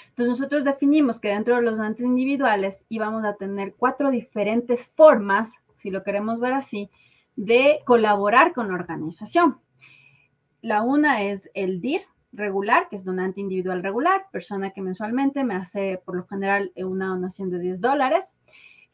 [0.09, 5.51] Entonces nosotros definimos que dentro de los donantes individuales íbamos a tener cuatro diferentes formas,
[5.77, 6.89] si lo queremos ver así,
[7.35, 9.57] de colaborar con la organización.
[10.63, 15.55] La una es el DIR regular, que es donante individual regular, persona que mensualmente me
[15.55, 18.33] hace por lo general una donación de 10 dólares.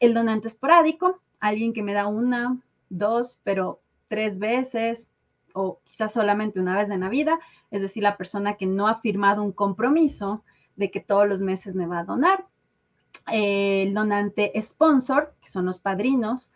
[0.00, 2.58] El donante esporádico, alguien que me da una,
[2.88, 5.06] dos, pero tres veces
[5.52, 7.38] o quizás solamente una vez en la vida,
[7.70, 10.42] es decir, la persona que no ha firmado un compromiso
[10.74, 12.46] de que todos los meses me va a donar.
[13.30, 16.50] El donante sponsor, que son los padrinos,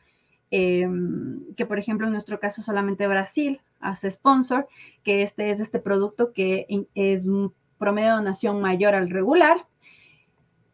[0.50, 4.66] em, que por ejemplo en nuestro caso solamente Brasil hace sponsor,
[5.04, 9.66] que este es este producto que es un promedio de donación mayor al regular.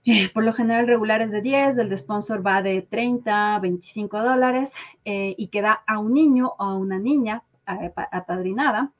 [0.05, 3.59] Eh, por lo general, el regular es de 10, el de sponsor va de 30,
[3.59, 4.71] 25 dólares
[5.05, 8.93] eh, y queda a un niño o a una niña eh, apadrinada.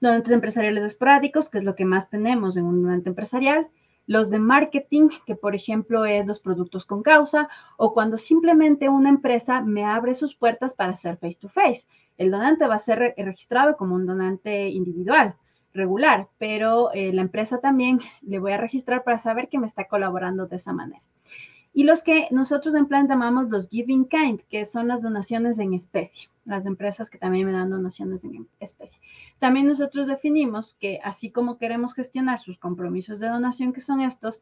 [0.00, 3.68] Donantes empresariales esporádicos, que es lo que más tenemos en un donante empresarial.
[4.06, 9.10] Los de marketing, que por ejemplo es los productos con causa, o cuando simplemente una
[9.10, 11.84] empresa me abre sus puertas para hacer face to face.
[12.16, 15.36] El donante va a ser registrado como un donante individual
[15.72, 19.84] regular, pero eh, la empresa también le voy a registrar para saber que me está
[19.86, 21.02] colaborando de esa manera.
[21.72, 25.72] Y los que nosotros en plan llamamos los giving kind, que son las donaciones en
[25.74, 28.98] especie, las empresas que también me dan donaciones en especie.
[29.38, 34.40] También nosotros definimos que así como queremos gestionar sus compromisos de donación, que son estos,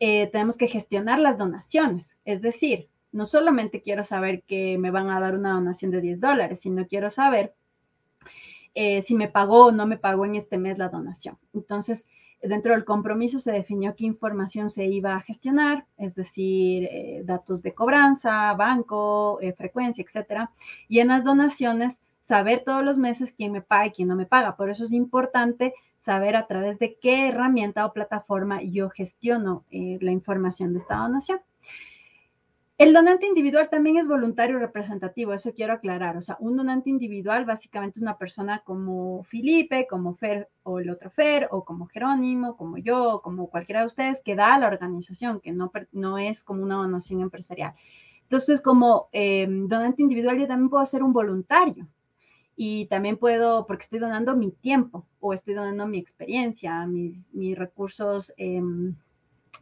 [0.00, 2.16] eh, tenemos que gestionar las donaciones.
[2.24, 6.20] Es decir, no solamente quiero saber que me van a dar una donación de 10
[6.20, 7.54] dólares, sino quiero saber
[8.78, 11.38] eh, si me pagó o no me pagó en este mes la donación.
[11.54, 12.06] Entonces,
[12.42, 17.62] dentro del compromiso se definió qué información se iba a gestionar, es decir, eh, datos
[17.62, 20.50] de cobranza, banco, eh, frecuencia, etcétera.
[20.88, 24.26] Y en las donaciones, saber todos los meses quién me paga y quién no me
[24.26, 24.56] paga.
[24.56, 30.12] Por eso es importante saber a través de qué herramienta o plataforma yo gestiono la
[30.12, 31.40] información de esta donación.
[32.78, 36.18] El donante individual también es voluntario representativo, eso quiero aclarar.
[36.18, 40.90] O sea, un donante individual básicamente es una persona como Felipe, como Fer o el
[40.90, 44.66] otro Fer, o como Jerónimo, como yo, como cualquiera de ustedes que da a la
[44.66, 47.72] organización, que no, no es como una donación empresarial.
[48.24, 51.88] Entonces, como em, donante individual, yo también puedo ser un voluntario.
[52.56, 57.56] Y también puedo, porque estoy donando mi tiempo o estoy donando mi experiencia, mis, mis
[57.56, 58.94] recursos em,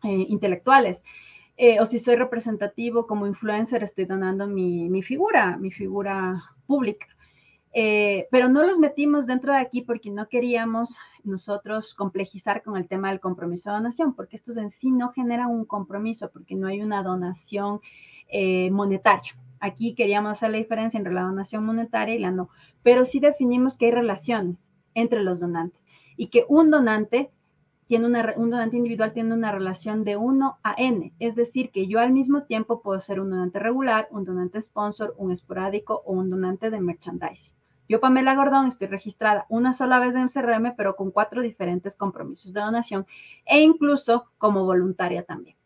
[0.02, 1.02] eh, intelectuales.
[1.56, 7.06] Eh, o si soy representativo como influencer, estoy donando mi, figura, mi figura pública.
[7.72, 12.86] Eh, pero no los metimos dentro de aquí porque no queríamos nosotros complejizar con el
[12.86, 16.68] tema del compromiso de donación, porque estos en sí no generan un compromiso, porque no
[16.68, 17.80] hay una donación
[18.28, 19.36] eh, monetaria.
[19.60, 22.48] Aquí queríamos hacer la diferencia entre la donación monetaria y la no,
[22.82, 25.80] pero sí definimos que hay relaciones entre los donantes
[26.16, 27.30] y que un donante
[27.86, 31.86] tiene una, un donante individual tiene una relación de 1 a n, es decir, que
[31.86, 36.12] yo al mismo tiempo puedo ser un donante regular, un donante sponsor, un esporádico o
[36.12, 37.52] un donante de merchandising.
[37.86, 41.96] Yo, Pamela Gordón, estoy registrada una sola vez en el CRM, pero con cuatro diferentes
[41.96, 43.06] compromisos de donación
[43.44, 45.56] e incluso como voluntaria también.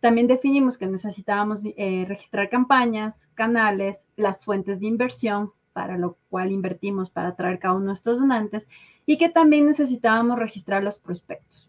[0.00, 6.50] También definimos que necesitábamos eh, registrar campañas, canales, las fuentes de inversión, para lo cual
[6.50, 8.66] invertimos para atraer cada uno de estos donantes,
[9.06, 11.68] y que también necesitábamos registrar los prospectos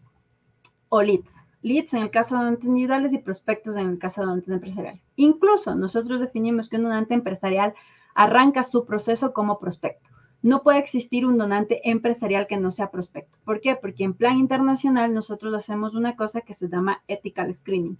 [0.88, 1.32] o leads.
[1.62, 5.00] Leads en el caso de donantes individuales y prospectos en el caso de donantes empresariales.
[5.16, 7.74] Incluso nosotros definimos que un donante empresarial
[8.14, 10.10] arranca su proceso como prospecto.
[10.42, 13.38] No puede existir un donante empresarial que no sea prospecto.
[13.46, 13.76] ¿Por qué?
[13.76, 17.98] Porque en plan internacional nosotros hacemos una cosa que se llama ethical screening,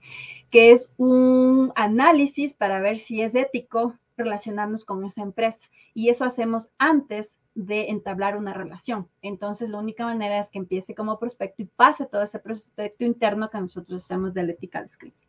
[0.51, 5.65] que es un análisis para ver si es ético relacionarnos con esa empresa.
[5.95, 9.09] Y eso hacemos antes de entablar una relación.
[9.23, 13.51] Entonces, la única manera es que empiece como prospecto y pase todo ese prospecto interno
[13.51, 15.25] que nosotros hacemos del ethical screening.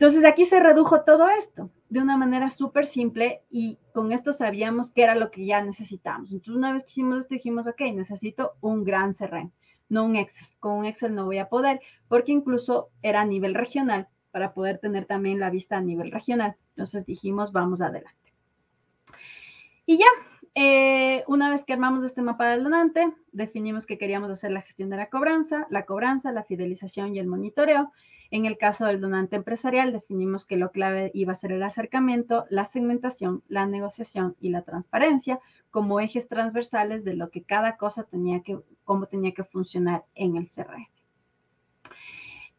[0.00, 4.92] Entonces aquí se redujo todo esto de una manera súper simple y con esto sabíamos
[4.92, 6.32] que era lo que ya necesitábamos.
[6.32, 9.52] Entonces una vez que hicimos esto dijimos, ok, necesito un gran CRM,
[9.90, 10.48] no un Excel.
[10.58, 14.78] Con un Excel no voy a poder porque incluso era a nivel regional para poder
[14.78, 16.56] tener también la vista a nivel regional.
[16.70, 18.32] Entonces dijimos, vamos adelante.
[19.84, 20.06] Y ya,
[20.54, 24.90] eh, una vez que armamos este mapa del donante, definimos que queríamos hacer la gestión
[24.90, 27.92] de la cobranza, la cobranza, la fidelización y el monitoreo.
[28.32, 32.46] En el caso del donante empresarial, definimos que lo clave iba a ser el acercamiento,
[32.48, 35.40] la segmentación, la negociación y la transparencia
[35.70, 40.36] como ejes transversales de lo que cada cosa tenía que, cómo tenía que funcionar en
[40.36, 40.88] el CRM.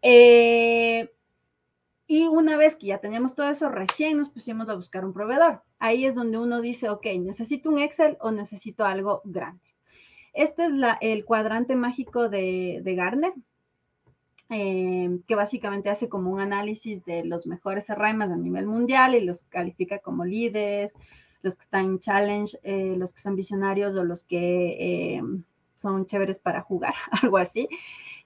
[0.02, 1.10] Eh,
[2.12, 5.62] y una vez que ya teníamos todo eso, recién nos pusimos a buscar un proveedor.
[5.80, 9.64] Ahí es donde uno dice, ok, necesito un Excel o necesito algo grande.
[10.34, 13.32] Este es el cuadrante mágico de, de Gartner.
[14.50, 19.22] Em, que básicamente hace como un análisis de los mejores CRM a nivel mundial y
[19.22, 20.92] los califica como líderes,
[21.44, 25.46] los que están en challenge, eh, los que son visionarios o los que em,
[25.78, 26.94] son chéveres para jugar,
[27.24, 27.70] algo así.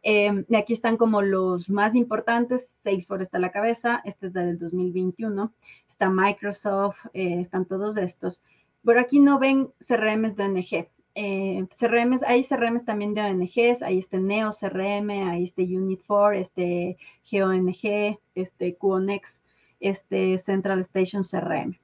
[0.07, 4.33] Em, y aquí están como los más importantes, Salesforce está a la cabeza, este es
[4.33, 5.51] del 2021,
[5.89, 8.43] está Microsoft, eh, están todos estos.
[8.83, 13.97] Pero aquí no ven CRMs de ONG, eh, CRMs, hay CRMs también de ONGs, ahí
[13.97, 16.97] este Neo CRM, ahí este Unit4, este
[17.31, 19.39] GONG, este QONEX,
[19.79, 21.79] este Central Station CRM.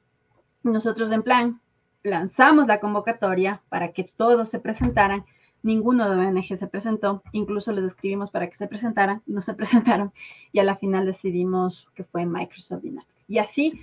[0.61, 1.59] Nosotros en plan
[2.03, 5.25] lanzamos la convocatoria para que todos se presentaran.
[5.63, 10.11] Ninguno de ONG se presentó, incluso les escribimos para que se presentaran, no se presentaron
[10.51, 13.25] y a la final decidimos que fue Microsoft Dynamics.
[13.27, 13.81] Y así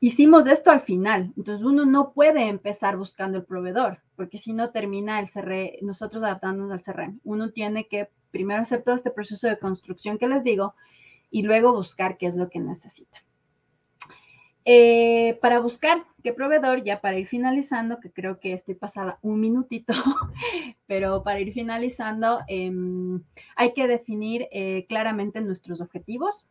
[0.00, 1.32] hicimos esto al final.
[1.36, 6.22] Entonces uno no puede empezar buscando el proveedor, porque si no termina el CRM, nosotros
[6.22, 7.20] adaptándonos al CRM.
[7.24, 10.74] Uno tiene que primero hacer todo este proceso de construcción que les digo
[11.30, 13.23] y luego buscar qué es lo que necesita.
[14.66, 19.38] Eh, para buscar qué proveedor, ya para ir finalizando, que creo que estoy pasada un
[19.38, 19.92] minutito,
[20.86, 23.22] pero para ir finalizando, em,
[23.56, 26.46] hay que definir eh, claramente nuestros objetivos,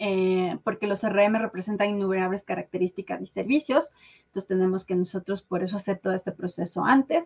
[0.00, 3.92] eh, porque los CRM representan innumerables características y servicios.
[4.26, 7.24] Entonces tenemos que nosotros por eso hacer todo este proceso antes.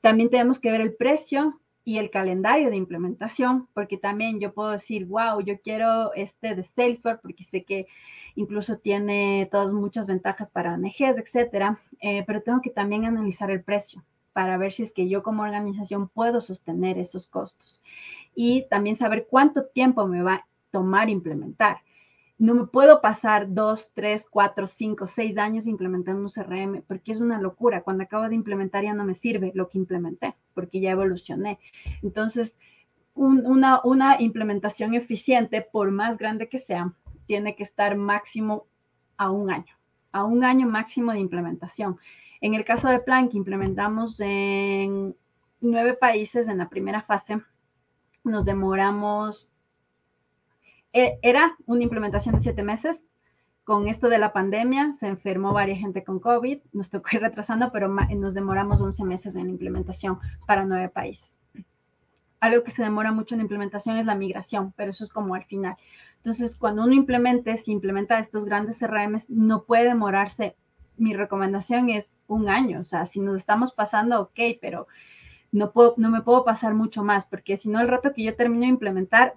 [0.00, 4.70] También tenemos que ver el precio y el calendario de implementación, porque también yo puedo
[4.70, 7.86] decir, wow, yo quiero este de Salesforce, porque sé que
[8.34, 13.62] incluso tiene todas muchas ventajas para ONGs, etcétera, eh, pero tengo que también analizar el
[13.62, 17.80] precio para ver si es que yo como organización puedo sostener esos costos.
[18.34, 21.78] Y también saber cuánto tiempo me va a tomar implementar
[22.38, 27.20] no me puedo pasar dos, tres, cuatro, cinco, seis años implementando un CRM porque es
[27.20, 27.82] una locura.
[27.82, 31.58] Cuando acabo de implementar ya no me sirve lo que implementé porque ya evolucioné.
[32.02, 32.58] Entonces,
[33.14, 36.92] una, implementación eficiente, por más grande que sea,
[37.26, 38.66] tiene que estar máximo
[39.16, 39.74] a un año,
[40.12, 41.98] a un año máximo de implementación.
[42.42, 45.16] En el caso de Plan, que implementamos en
[45.62, 47.40] nueve países en la primera fase,
[48.22, 49.50] nos demoramos
[51.22, 53.00] era una implementación de siete meses.
[53.64, 57.72] Con esto de la pandemia se enfermó varias gente con COVID, nos tocó ir retrasando,
[57.72, 61.36] pero nos demoramos 11 meses en implementación para nueve países.
[62.38, 65.44] Algo que se demora mucho en implementación es la migración, pero eso es como al
[65.44, 65.76] final.
[66.18, 70.54] Entonces, cuando uno implemente, si implementa estos grandes CRM, no puede demorarse.
[70.96, 72.80] Mi recomendación es un año.
[72.80, 74.86] O sea, si nos estamos pasando, ok, pero
[75.52, 78.36] no, puedo, no me puedo pasar mucho más, porque si no, el rato que yo
[78.36, 79.34] termino de implementar,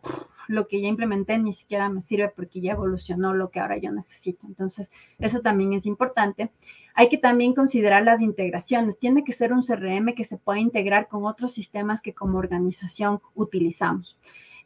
[0.49, 3.91] lo que ya implementé ni siquiera me sirve porque ya evolucionó lo que ahora yo
[3.91, 4.47] necesito.
[4.47, 4.89] Entonces,
[5.19, 6.49] eso también es importante.
[6.95, 8.97] Hay que también considerar las integraciones.
[8.97, 13.21] Tiene que ser un CRM que se pueda integrar con otros sistemas que como organización
[13.35, 14.17] utilizamos.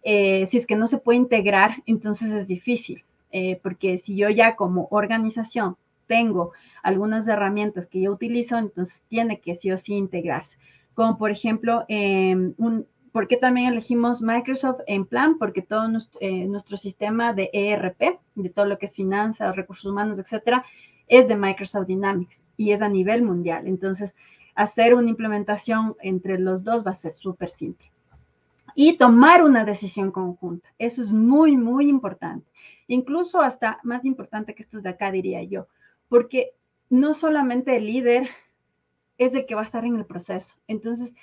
[0.04, 4.30] Eh, si es que no se puede integrar, entonces es difícil, eh, porque si yo
[4.30, 5.76] ya como organización
[6.08, 10.58] tengo algunas herramientas que yo utilizo, entonces tiene que sí o sí integrarse.
[10.94, 15.38] Como por ejemplo, em, un, ¿por qué también elegimos Microsoft en plan?
[15.38, 19.90] Porque todo nuestro, eh, nuestro, sistema de ERP, de todo lo que es finanzas, recursos
[19.90, 20.66] humanos, etcétera,
[21.08, 23.68] es de Microsoft Dynamics y es a nivel mundial.
[23.68, 24.16] Entonces,
[24.56, 27.92] hacer una implementación entre los dos va a ser súper simple.
[28.76, 30.70] Y tomar una decisión conjunta.
[30.80, 32.50] Eso es muy, muy importante.
[32.88, 35.68] Incluso hasta más importante que estos de acá, diría yo,
[36.10, 36.54] porque
[36.90, 38.28] no solamente el líder
[39.20, 40.58] es el que va a estar en el proceso.
[40.68, 41.14] Entonces,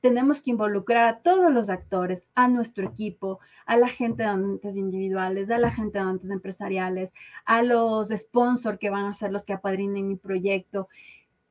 [0.00, 4.76] tenemos que involucrar a todos los actores, a nuestro equipo, a la gente de donantes
[4.76, 7.12] individuales, a la gente de donantes empresariales,
[7.44, 10.88] a los sponsors que van a ser los que apadrinen mi proyecto,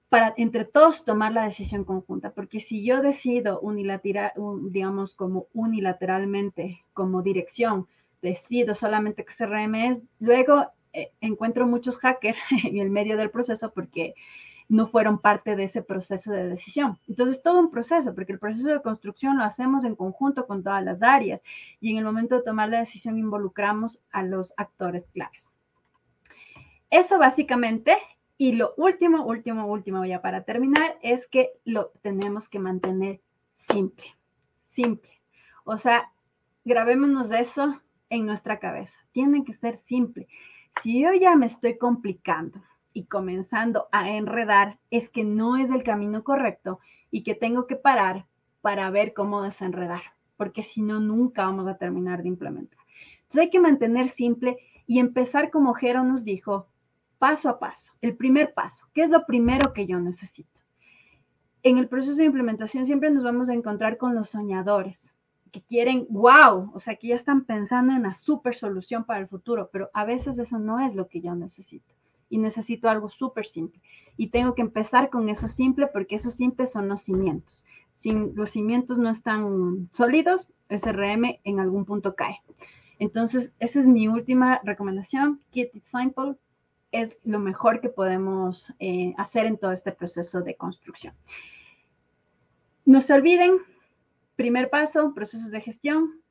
[0.10, 4.32] para entre todos tomar la decisión conjunta, porque si yo decido unilateral,
[4.70, 7.88] digamos como unilateralmente, como dirección,
[8.22, 13.72] decido solamente que CRM es, luego eh, encuentro muchos hackers en el medio del proceso
[13.74, 14.16] porque
[14.70, 17.00] no fueron parte de ese proceso de decisión.
[17.08, 20.84] Entonces, todo un proceso, porque el proceso de construcción lo hacemos en conjunto con todas
[20.84, 21.42] las áreas
[21.80, 25.52] y en el momento de tomar la decisión involucramos a los actores claves.
[26.90, 27.98] Eso básicamente,
[28.38, 33.22] y lo último, último, último, ya para terminar, es que lo tenemos que mantener
[33.58, 34.06] simple,
[34.66, 35.22] simple.
[35.64, 36.12] O sea,
[36.64, 38.98] grabémonos eso en nuestra cabeza.
[39.12, 40.28] Tiene que ser simple.
[40.82, 42.62] Si yo ya me estoy complicando,
[42.98, 46.80] y comenzando a enredar es que no es el camino correcto
[47.12, 48.26] y que tengo que parar
[48.62, 50.02] para ver cómo desenredar,
[50.36, 52.80] porque si no, nunca vamos a terminar de implementar.
[53.18, 56.70] Entonces hay que mantener simple y empezar como Jero nos dijo,
[57.20, 57.94] paso a paso.
[58.02, 60.60] El primer paso, ¿qué es lo primero que yo necesito?
[61.62, 65.14] En el proceso de implementación siempre nos vamos a encontrar con los soñadores
[65.52, 69.28] que quieren, wow, o sea, que ya están pensando en una super solución para el
[69.28, 71.97] futuro, pero a veces eso no es lo que yo necesito
[72.30, 73.82] y necesito algo súper simple.
[74.18, 77.66] Y tengo que empezar con eso simple porque esos simples son los cimientos.
[77.96, 82.42] Si los cimientos no están sólidos, SRM en algún punto cae.
[83.00, 85.42] Entonces, esa es mi última recomendación.
[85.52, 86.36] Keep it simple
[86.92, 91.14] es lo mejor que podemos eh, hacer en todo este proceso de construcción.
[92.86, 93.58] No se olviden,
[94.36, 96.22] primer paso, procesos de gestión.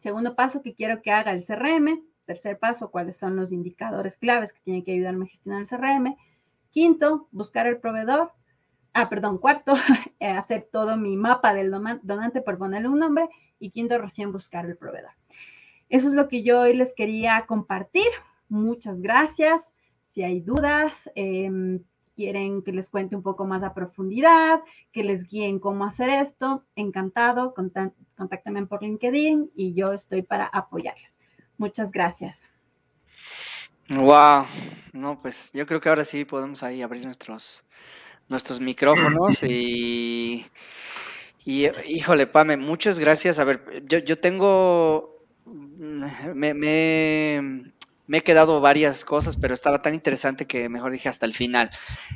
[0.00, 4.52] Segundo paso que quiero que haga el CRM, Tercer paso, cuáles son los indicadores claves
[4.52, 6.14] que tienen que ayudarme a gestionar el CRM.
[6.68, 8.32] Quinto, buscar el proveedor.
[8.92, 9.72] Ah, perdón, cuarto,
[10.20, 11.70] eh, hacer todo mi mapa del
[12.02, 13.30] donante por ponerle un nombre.
[13.58, 15.12] Y quinto, recién buscar el proveedor.
[15.88, 18.08] Eso es lo que yo hoy les quería compartir.
[18.50, 19.62] Muchas gracias.
[20.08, 21.82] Si hay dudas, em,
[22.14, 24.60] quieren que les cuente un poco más a profundidad,
[24.92, 31.17] que les guíen cómo hacer esto, encantado, contáctenme por LinkedIn y yo estoy para apoyarles.
[31.58, 32.36] Muchas gracias.
[33.90, 34.46] Wow,
[34.92, 37.64] no, pues yo creo que ahora sí podemos ahí abrir nuestros,
[38.28, 40.44] nuestros micrófonos y,
[41.44, 43.38] y híjole, Pame, muchas gracias.
[43.38, 47.72] A ver, yo, yo tengo, me, me,
[48.12, 51.70] he quedado varias cosas, pero estaba tan interesante que mejor dije hasta el final.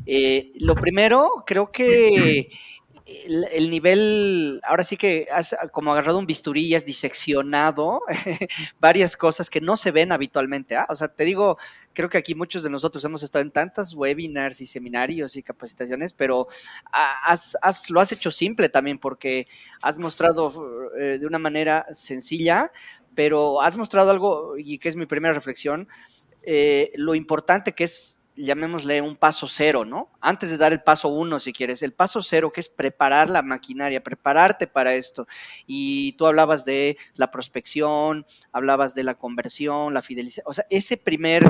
[0.05, 2.51] Eh, lo primero, creo que
[3.07, 8.03] el, nivel, ahora sí que has como agarrado un bisturí y has diseccionado
[8.81, 10.77] varias cosas que no se ven habitualmente.
[10.77, 10.87] ¿ah?
[10.89, 11.59] O sea, te digo,
[11.93, 16.13] creo que aquí muchos de nosotros hemos estado en tantas webinars y seminarios y capacitaciones,
[16.13, 16.49] pero
[16.93, 17.57] has,
[17.91, 19.47] lo has hecho simple también porque
[19.83, 22.71] has mostrado eh, de una manera sencilla,
[23.15, 25.89] pero has mostrado algo, y que es mi primera reflexión,
[26.43, 30.11] eh, lo importante que es llamémosle un paso cero, ¿no?
[30.21, 33.43] Antes de dar el paso uno, si quieres, el paso cero, que es preparar la
[33.43, 35.27] maquinaria, prepararte para esto.
[35.67, 40.97] Y tú hablabas de la prospección, hablabas de la conversión, la fidelización, o sea, ese
[40.97, 41.49] primer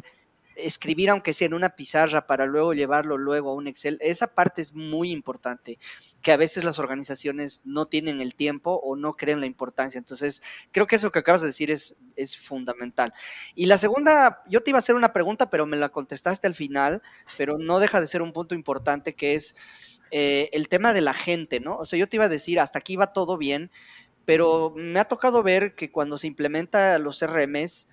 [0.57, 4.63] escribir aunque sea en una pizarra para luego llevarlo luego a un Excel, esa parte
[4.63, 5.79] es muy importante,
[6.23, 9.99] que a veces las organizaciones no tienen el tiempo o no creen la importancia.
[9.99, 13.13] Entonces, creo que eso que acabas de decir es, es fundamental.
[13.55, 16.55] Y la segunda, yo te iba a hacer una pregunta, pero me la contestaste al
[16.55, 17.03] final,
[17.37, 19.57] pero no deja de ser un punto importante que es
[20.11, 21.77] eh, el tema de la gente, ¿no?
[21.77, 23.71] O sea, yo te iba a decir, hasta aquí va todo bien,
[24.25, 27.89] pero me ha tocado ver que cuando se implementa los RMs,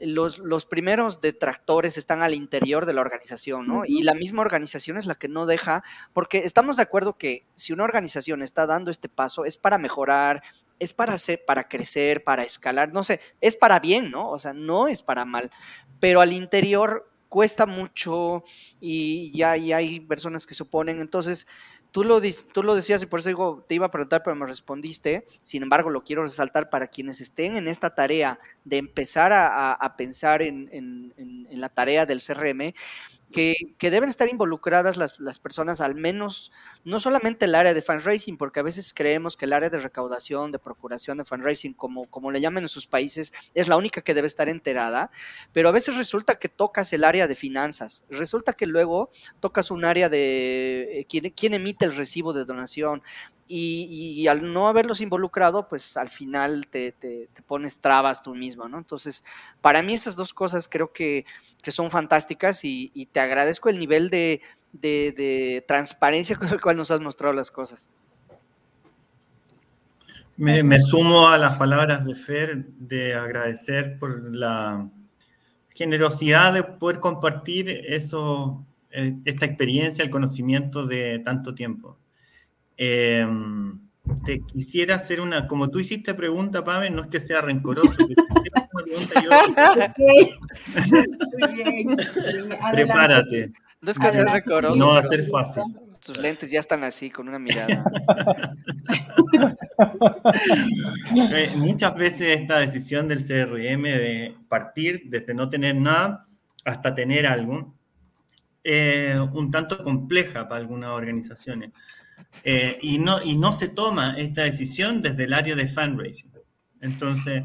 [0.00, 3.84] los, los, primeros detractores están al interior de la organización, ¿no?
[3.86, 7.72] Y la misma organización es la que no deja, porque estamos de acuerdo que si
[7.72, 10.42] una organización está dando este paso es para mejorar,
[10.78, 14.30] es para hacer, para crecer, para escalar, no sé, es para bien, ¿no?
[14.30, 15.50] O sea, no es para mal,
[16.00, 18.44] pero al interior cuesta mucho
[18.80, 21.46] y ya y hay personas que se oponen, entonces
[21.92, 22.20] Tú lo,
[22.52, 25.26] tú lo decías y por eso digo, te iba a preguntar, pero me respondiste.
[25.42, 30.40] Sin embargo, lo quiero resaltar para quienes estén en esta tarea de empezar a, pensar
[30.40, 32.72] en, en, la tarea del CRM
[33.32, 33.56] que,
[33.90, 36.52] deben estar involucradas las, personas, al menos,
[36.84, 40.52] no solamente el área de fundraising, porque a veces creemos que el área de recaudación,
[40.52, 44.14] de procuración de fundraising, como, como le llaman en sus países, es la única que
[44.14, 45.10] debe estar enterada,
[45.52, 49.10] pero a veces resulta que tocas el área de finanzas, resulta que luego
[49.40, 53.02] tocas un área de eh, quién, quién emite el recibo de donación,
[53.54, 56.94] y, al no haberlos involucrado, pues al final te,
[57.46, 58.78] pones trabas tú mismo, ¿no?
[58.78, 59.24] Entonces,
[59.60, 61.26] para mí esas dos cosas creo que,
[61.68, 64.40] son fantásticas y, te agradezco el nivel de,
[65.66, 67.90] transparencia con el cual nos has mostrado las cosas.
[70.36, 74.88] Me, sumo a las palabras de Fer de agradecer por la
[75.74, 81.96] generosidad de poder compartir eso, eh, esta experiencia, el conocimiento de tanto tiempo.
[82.76, 83.78] Em,
[84.24, 87.96] te quisiera hacer una, como tú hiciste pregunta, Pavel, no es que sea rencoroso,
[92.72, 93.52] Prepárate.
[93.80, 94.76] No es que sea rencoroso.
[94.76, 95.62] No va a ser fácil.
[96.04, 97.84] Tus lentes ya están así, con una mirada.
[101.14, 106.26] Eh, muchas veces esta decisión del CRM de partir desde no tener nada
[106.64, 107.74] hasta tener algo,
[108.62, 111.72] es un tanto compleja para algunas organizaciones.
[112.44, 116.30] Eh, y, no, y no se toma esta decisión desde el área de fundraising.
[116.80, 117.44] Entonces,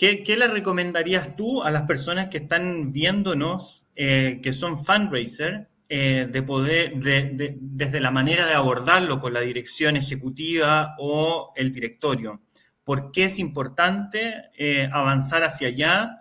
[0.00, 6.26] ¿qué, le recomendarías tú a las personas que están viéndonos, eh, que son fundraiser, eh,
[6.30, 12.40] de poder, de, desde la manera de abordarlo con la dirección ejecutiva o el directorio?
[12.82, 14.50] ¿Por qué es importante
[14.92, 16.16] avanzar hacia allá?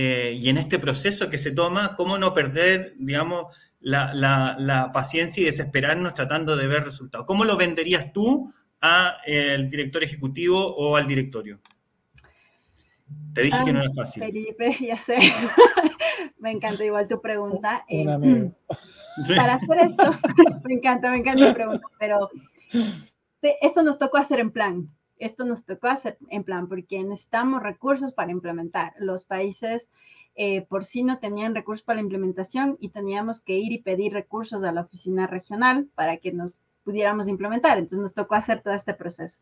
[0.00, 3.46] y en este proceso que se toma, ¿cómo no perder, digamos,
[3.80, 7.26] la, paciencia y desesperarnos tratando de ver resultados.
[7.26, 11.60] ¿Cómo lo venderías tú al director ejecutivo o al directorio?
[13.34, 14.22] Te dije que no era fácil.
[14.22, 15.18] Felipe, ya sé.
[16.38, 17.84] me encanta igual tu pregunta.
[17.88, 18.04] Eh,
[19.36, 20.14] para hacer esto,
[20.64, 22.30] me encanta, me encanta tu pregunta, pero
[23.60, 24.88] esto nos tocó hacer en plan.
[25.18, 28.92] Esto nos tocó hacer en plan porque necesitamos recursos para implementar.
[28.98, 29.88] Los países
[30.36, 34.12] eh, por sí no tenían recursos para la implementación y teníamos que ir y pedir
[34.12, 37.78] recursos a la oficina regional para que nos pudiéramos implementar.
[37.78, 39.40] Entonces nos tocó hacer todo este proceso.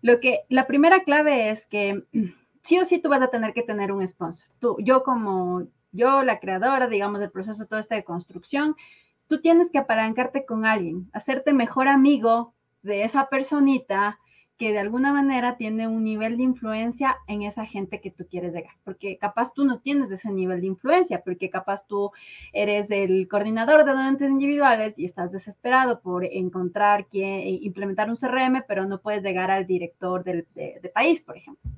[0.00, 2.02] Lo que, la primera clave es que
[2.62, 4.48] sí o sí tú vas a tener que tener un sponsor.
[4.60, 8.76] Tú, yo como yo, la creadora, digamos, del proceso todo este de construcción,
[9.28, 14.18] tú tienes que apalancarte con alguien, hacerte mejor amigo de esa personita
[14.58, 18.52] que de alguna manera tiene un nivel de influencia en esa gente que tú quieres
[18.52, 22.12] llegar, porque capaz tú no tienes ese nivel de influencia, porque capaz tú
[22.52, 28.16] eres el coordinador de donantes individuales y estás desesperado por encontrar quién eh, implementar un
[28.16, 31.70] CRM, pero no puedes llegar al director del de, país, por ejemplo.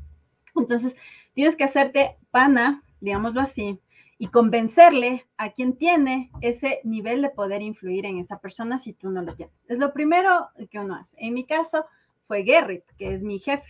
[0.56, 0.94] Entonces,
[1.34, 3.80] tienes que hacerte pana, digámoslo así,
[4.18, 9.10] y convencerle a quien tiene ese nivel de poder influir en esa persona si tú
[9.10, 9.54] no lo tienes.
[9.68, 11.16] Es lo primero que uno hace.
[11.18, 11.84] En mi caso,
[12.26, 13.66] fue Gerrit, que es mi jefe.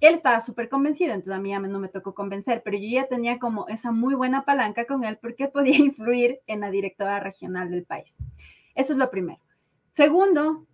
[0.00, 3.38] Él estaba súper convencido, entonces a mí no me tocó convencer, pero yo ya tenía
[3.38, 7.84] como esa muy buena palanca con él porque podía influir en la directora regional del
[7.84, 8.14] país.
[8.74, 9.40] Eso es lo primero.
[9.92, 10.66] Segundo,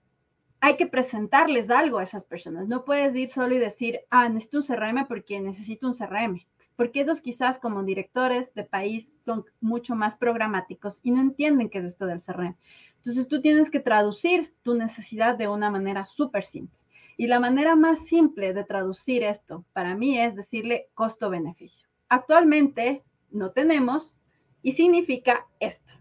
[0.61, 2.69] hay que presentarles algo a esas personas.
[2.69, 6.47] No puedes ir solo y decir, ah, necesito un CRM porque necesito un CRM,
[6.77, 11.79] porque ellos quizás como directores de país son mucho más programáticos y no entienden qué
[11.79, 12.57] es esto del CRM.
[12.97, 16.77] Entonces tú tienes que traducir tu necesidad de una manera súper simple.
[17.17, 21.89] Y la manera más simple de traducir esto para mí es decirle costo-beneficio.
[22.09, 24.13] Actualmente no tenemos
[24.63, 25.95] y significa esto.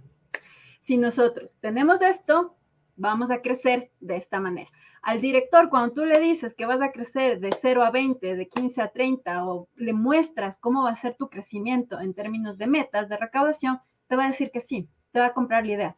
[0.81, 2.55] Si nosotros tenemos esto,
[2.95, 4.69] vamos a crecer de esta manera.
[5.01, 8.47] Al director, cuando tú le dices que vas a crecer de 0 a 20, de
[8.47, 12.67] 15 a 30, o le muestras cómo va a ser tu crecimiento en términos de
[12.67, 15.95] metas de recaudación, te va a decir que sí, te va a comprar la idea.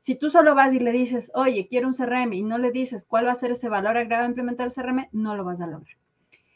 [0.00, 3.04] Si tú solo vas y le dices, oye, quiero un CRM y no le dices
[3.04, 5.66] cuál va a ser ese valor agregado a implementar el CRM, no lo vas a
[5.66, 5.96] lograr.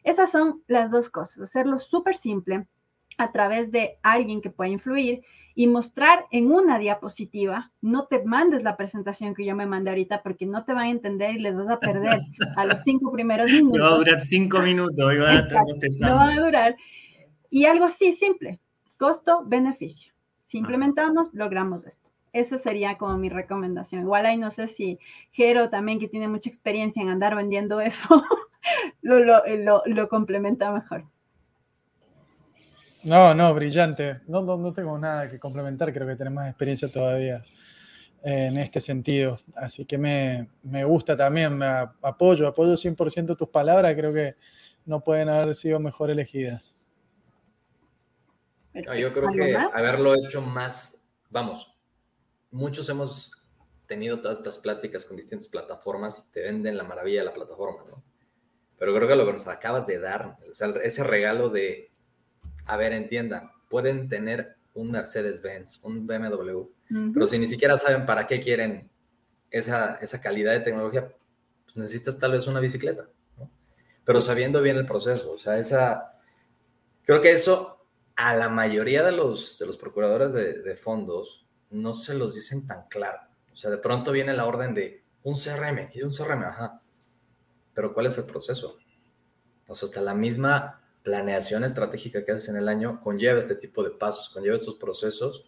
[0.04, 2.66] Esas son las dos cosas, hacerlo súper simple
[3.18, 5.22] a través de alguien que pueda influir
[5.54, 10.22] y mostrar en una diapositiva, no te mandes la presentación que yo me mandé ahorita
[10.22, 12.20] porque no te van a entender y les vas a perder
[12.56, 13.80] a los cinco primeros minutos.
[13.80, 15.62] va a durar cinco minutos y van a estar
[16.00, 16.76] No va a durar.
[17.50, 18.60] Y algo así simple,
[18.96, 20.12] costo-beneficio.
[20.44, 22.08] Si implementamos, logramos esto.
[22.32, 24.02] Esa sería como mi recomendación.
[24.02, 24.98] Igual ahí no sé si
[25.32, 28.06] Jero también, que tiene mucha experiencia en andar vendiendo eso,
[29.02, 29.42] lo,
[29.86, 31.04] lo, complementa mejor.
[33.04, 34.20] No, no, brillante.
[34.28, 37.42] No, no, no, tengo nada que complementar, creo que tenemos más experiencia todavía
[38.22, 39.38] en este sentido.
[39.56, 41.66] Así que me, me gusta también, me
[42.02, 44.36] apoyo, apoyo 100% tus palabras, creo que
[44.84, 46.74] no pueden haber sido mejor elegidas.
[48.74, 51.00] yo creo que haberlo hecho más,
[51.30, 51.74] vamos,
[52.50, 53.32] muchos hemos
[53.86, 57.84] tenido todas estas pláticas con distintas plataformas y te venden la maravilla de la plataforma,
[57.90, 58.02] ¿no?
[58.78, 60.36] Pero creo que lo que nos acabas de dar,
[60.82, 61.91] ese regalo de,
[62.66, 66.62] a ver, entiendan, pueden tener un Mercedes-Benz, un BMW,
[67.12, 68.90] pero si ni siquiera saben para qué quieren
[69.50, 71.08] esa, esa calidad de tecnología,
[71.64, 73.08] pues necesitas tal vez una bicicleta,
[73.38, 73.50] ¿no?
[74.04, 76.18] Pero sabiendo bien el proceso, o sea, esa,
[77.04, 77.86] creo que eso
[78.16, 82.66] a la mayoría de los, de los procuradores de, de fondos no se los dicen
[82.66, 83.18] tan claro.
[83.52, 86.80] O sea, de pronto viene la orden de un CRM y un CRM, ajá.
[87.74, 88.78] Pero ¿cuál es el proceso?
[89.66, 93.82] O sea, hasta la misma planeación estratégica que haces en el año conlleva este tipo
[93.82, 95.44] de pasos, conlleva estos procesos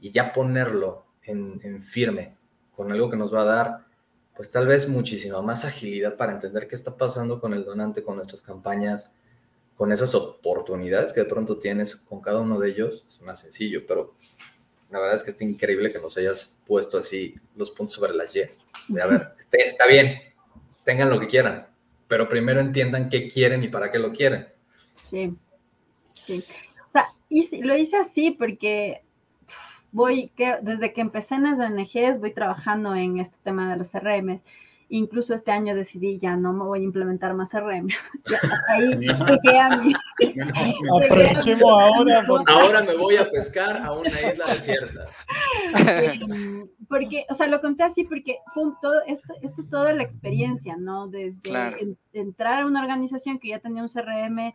[0.00, 2.36] y ya ponerlo en, en firme
[2.72, 3.86] con algo que nos va a dar,
[4.34, 8.16] pues tal vez muchísima más agilidad para entender qué está pasando con el donante, con
[8.16, 9.14] nuestras campañas,
[9.76, 13.86] con esas oportunidades que de pronto tienes con cada uno de ellos, es más sencillo,
[13.86, 14.14] pero
[14.90, 18.32] la verdad es que está increíble que nos hayas puesto así los puntos sobre las
[18.32, 18.60] yes.
[18.88, 20.18] De, a ver, este, está bien,
[20.84, 21.66] tengan lo que quieran,
[22.08, 24.48] pero primero entiendan qué quieren y para qué lo quieren.
[25.10, 25.34] Sí,
[26.26, 26.44] sí.
[26.86, 27.06] O sea,
[27.62, 29.02] lo hice así porque
[29.92, 33.92] voy, que desde que empecé en las ONGs, voy trabajando en este tema de los
[33.92, 34.40] CRM
[34.88, 37.88] Incluso este año decidí ya no me voy a implementar más RM.
[38.68, 39.92] ahí llegué a mí.
[41.04, 42.24] Aprovechemos ahora.
[42.46, 45.06] Ahora me voy a pescar a una isla desierta.
[46.88, 51.08] Porque, o sea, lo conté así porque todo, esto, esto es toda la experiencia, ¿no?
[51.08, 54.54] Desde entrar a una organización que ya tenía un CRM,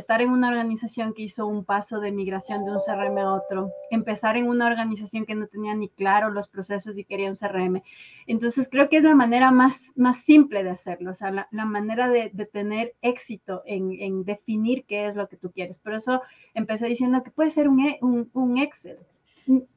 [0.00, 3.70] estar en una organización que hizo un paso de migración de un CRM a otro,
[3.90, 7.82] empezar en una organización que no tenía ni claro los procesos y quería un CRM.
[8.26, 12.08] Entonces creo que es la manera más, más simple de hacerlo, o sea, la, manera
[12.08, 15.80] de, tener éxito en, definir qué es lo que tú quieres.
[15.80, 16.22] Por eso
[16.54, 18.98] empecé diciendo que puede ser un, e, un, Excel,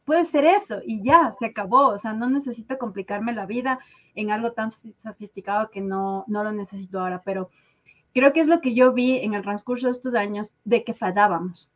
[0.06, 3.80] puede ser eso y ya, se acabó, o sea, no necesito complicarme la vida
[4.16, 7.50] en algo tan sofisticado que no, no lo necesito ahora, pero
[8.14, 10.94] Creo que es lo que yo vi en el transcurso de estos años de que
[10.94, 11.70] fallábamos,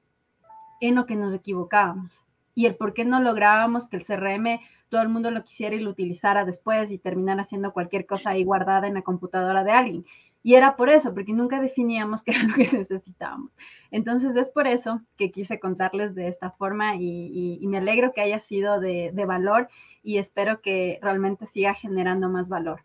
[0.82, 2.12] en lo que nos equivocábamos
[2.56, 5.80] y el por qué no lográbamos que el CRM todo el mundo lo quisiera y
[5.80, 10.06] lo utilizara después y terminar haciendo cualquier cosa ahí guardada en la computadora de alguien.
[10.44, 13.58] Y era por eso, porque nunca definíamos qué era lo que necesitábamos.
[13.90, 18.40] Entonces es por eso que quise contarles de esta forma y, me alegro que haya
[18.42, 19.68] sido de valor
[20.04, 22.82] y espero que realmente siga generando más valor.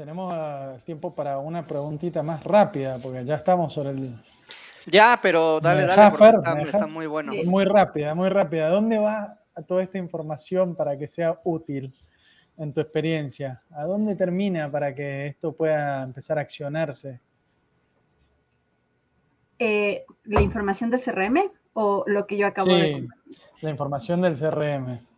[0.00, 4.16] Tenemos ah, tiempo para una preguntita más rápida, porque ya estamos sobre el.
[4.86, 7.34] Ya, pero dale, dale, porque está, muy bueno.
[7.44, 8.70] Muy rápida, muy rápida.
[8.70, 11.92] ¿Dónde va toda esta información para que sea útil
[12.56, 13.62] en tu experiencia?
[13.72, 17.20] ¿A dónde termina para que esto pueda empezar a accionarse?
[19.58, 23.08] Eh, ¿La información del CRM o lo que yo acabo de Sí,
[23.60, 25.09] La información del CRM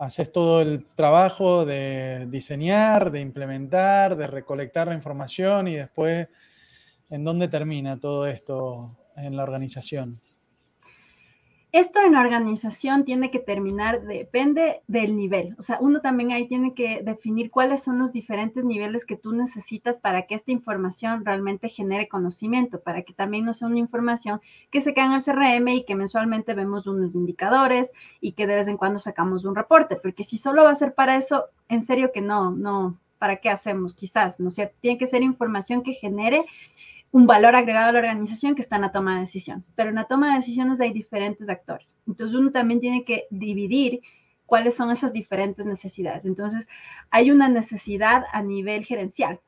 [0.00, 6.26] haces todo el trabajo de diseñar, de implementar, de recolectar la información y después,
[7.10, 10.18] ¿en dónde termina todo esto en la organización?
[11.72, 15.54] Esto en la organización tiene que terminar, depende del nivel.
[15.56, 19.32] O sea, uno también ahí tiene que definir cuáles son los diferentes niveles que tú
[19.32, 24.40] necesitas para que esta información realmente genere conocimiento, para que también no sea una información
[24.72, 28.56] que se quede en el CRM y que mensualmente vemos unos indicadores y que de
[28.56, 31.84] vez en cuando sacamos un reporte, porque si solo va a ser para eso, en
[31.84, 33.94] serio que no, no, ¿para qué hacemos?
[33.94, 34.74] Quizás, ¿no es cierto?
[34.80, 36.46] Tiene que ser información que genere
[37.12, 39.64] un valor agregado a la organización que está en la toma de decisiones.
[39.74, 41.86] Pero en la toma de decisiones hay diferentes actores.
[42.06, 44.00] Entonces uno también tiene que dividir
[44.46, 46.24] cuáles son esas diferentes necesidades.
[46.24, 46.66] Entonces
[47.10, 49.40] hay una necesidad a nivel gerencial,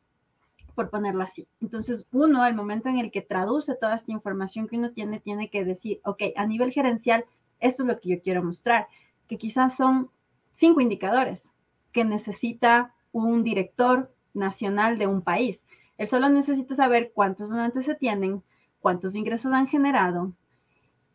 [0.75, 1.47] por ponerlo así.
[1.61, 5.51] Entonces uno, al momento en el que traduce toda esta información que uno tiene, tiene
[5.51, 7.25] que decir, ok, a nivel gerencial,
[7.61, 8.89] esto es lo que yo quiero mostrar,
[9.29, 10.11] que quizás son
[10.55, 11.49] cinco indicadores
[11.93, 15.65] que necesita un director nacional de un país
[16.03, 18.43] él solo necesita saber cuántos donantes se tienen,
[18.81, 20.33] cuántos ingresos han generado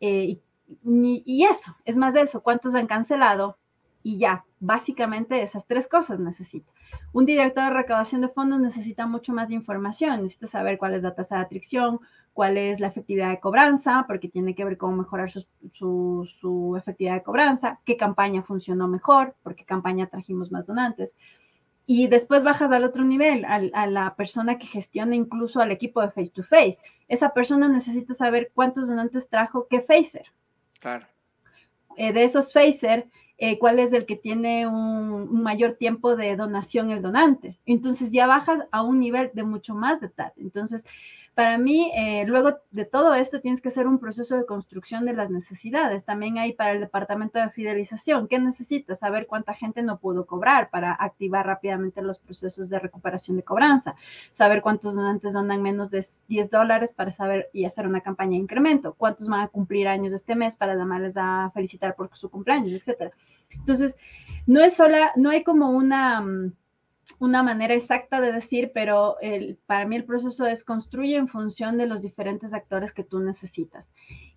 [0.00, 0.40] eh,
[0.82, 3.58] y, eso, es más de eso, cuántos han cancelado
[4.02, 6.72] y ya, básicamente esas tres cosas necesita.
[7.12, 11.14] Un director de recaudación de fondos necesita mucho más información, necesita saber cuál es la
[11.14, 12.00] tasa de atracción,
[12.32, 17.22] cuál es la efectividad de cobranza, porque tiene que ver cómo mejorar su, efectividad de
[17.22, 21.10] cobranza, qué campaña funcionó mejor, por qué campaña trajimos más donantes.
[21.90, 26.10] Y después bajas al otro nivel, a, la persona que gestiona incluso al equipo de
[26.10, 26.76] face to face.
[27.08, 30.26] Esa persona necesita saber cuántos donantes trajo qué facer.
[30.80, 31.06] Claro.
[31.96, 33.06] Eh, de esos facer,
[33.38, 37.58] eh, cuál es el que tiene un, mayor tiempo de donación el donante.
[37.64, 40.42] Entonces ya bajas a un nivel de mucho más detalle.
[40.42, 40.84] Entonces,
[41.38, 45.12] para mí, eh, luego de todo esto, tienes que hacer un proceso de construcción de
[45.12, 46.04] las necesidades.
[46.04, 48.26] También hay para el departamento de fidelización.
[48.26, 48.98] ¿Qué necesitas?
[48.98, 53.94] Saber cuánta gente no pudo cobrar para activar rápidamente los procesos de recuperación de cobranza.
[54.32, 58.38] Saber cuántos donantes donan menos de 10 dólares para saber y hacer una campaña de
[58.38, 58.94] incremento.
[58.94, 63.12] Cuántos van a cumplir años este mes para llamarles a felicitar por su cumpleaños, etcétera.
[63.50, 63.96] Entonces,
[64.48, 66.52] no es sola, no hay como una mm,
[67.18, 71.76] una manera exacta de decir, pero el, para mí el proceso es construye en función
[71.76, 73.90] de los diferentes actores que tú necesitas.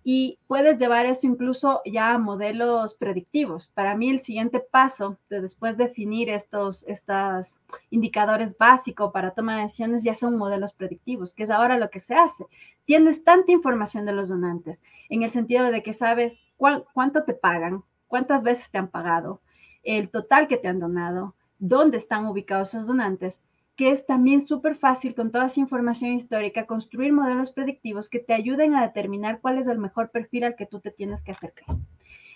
[0.04, 3.70] Y puedes llevar eso incluso ya a modelos predictivos.
[3.74, 7.56] Para mí el siguiente paso de después definir estos, estos
[7.90, 12.00] indicadores básicos para toma de decisiones ya son modelos predictivos, que es ahora lo que
[12.00, 12.46] se hace.
[12.84, 17.84] Tienes tanta información de los donantes en el sentido de que sabes cuánto te pagan,
[18.08, 19.40] cuántas veces te han pagado,
[19.84, 23.38] el total que te han donado, dónde están ubicados esos donantes,
[23.76, 28.34] que es también súper fácil con toda esa información histórica construir modelos predictivos que te
[28.34, 31.76] ayuden a determinar cuál es el mejor perfil al que tú te tienes que acercar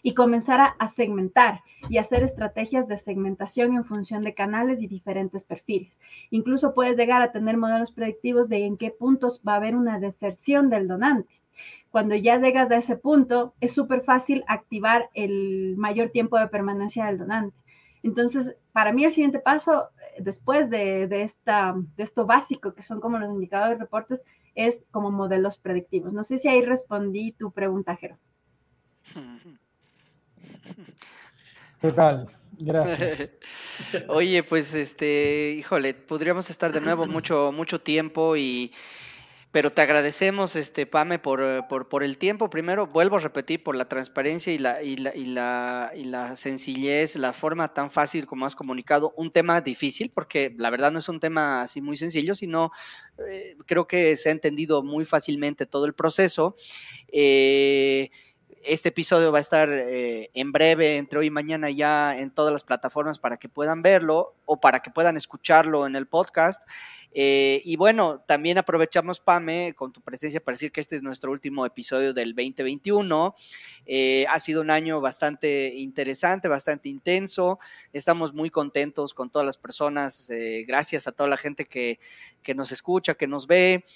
[0.05, 5.43] y comenzar a, segmentar y hacer estrategias de segmentación en función de canales y diferentes
[5.43, 5.93] perfiles.
[6.31, 9.99] Incluso puedes llegar a tener modelos predictivos de en qué puntos va a haber una
[9.99, 11.41] deserción del donante.
[11.91, 17.07] Cuando ya llegas a ese punto, es súper fácil activar el mayor tiempo de permanencia
[17.07, 17.57] del donante.
[18.03, 23.01] Entonces, para mí el siguiente paso, eh, después de, esta, de esto básico, que son
[23.01, 24.23] como los indicadores de reportes,
[24.55, 26.13] es como modelos predictivos.
[26.13, 28.19] No sé si ahí respondí tu pregunta, Jero.
[31.81, 32.27] Total,
[32.59, 33.35] gracias.
[34.09, 38.73] Oye, pues este, híjole, podríamos estar de nuevo mucho, mucho tiempo y
[39.53, 42.51] pero te agradecemos, este, Pame, eh, por, por, el tiempo.
[42.51, 46.37] Primero, vuelvo a repetir, por la transparencia y la, y, la, y, la, y la
[46.37, 49.15] sencillez, la forma tan fácil como has comunicado.
[49.17, 52.71] Un tema difícil, porque la verdad no es un tema así muy sencillo, sino
[53.29, 56.55] eh, creo que se ha entendido muy fácilmente todo el proceso.
[57.09, 58.11] Eh,
[58.63, 62.65] este episodio va a estar en breve, entre hoy y mañana ya en todas las
[62.65, 66.65] plataformas para que puedan verlo o para que puedan escucharlo en el podcast.
[67.19, 71.33] Eh, y bueno, también aprovechamos, Pame, con tu presencia para decir que este es nuestro
[71.33, 73.35] último episodio del 2021.
[73.87, 77.59] Eh, ha sido un año bastante interesante, bastante intenso.
[77.95, 80.29] Estamos muy contentos con todas las personas.
[80.29, 82.01] Eh, gracias a toda la gente que,
[82.43, 83.87] que nos escucha, que nos ve.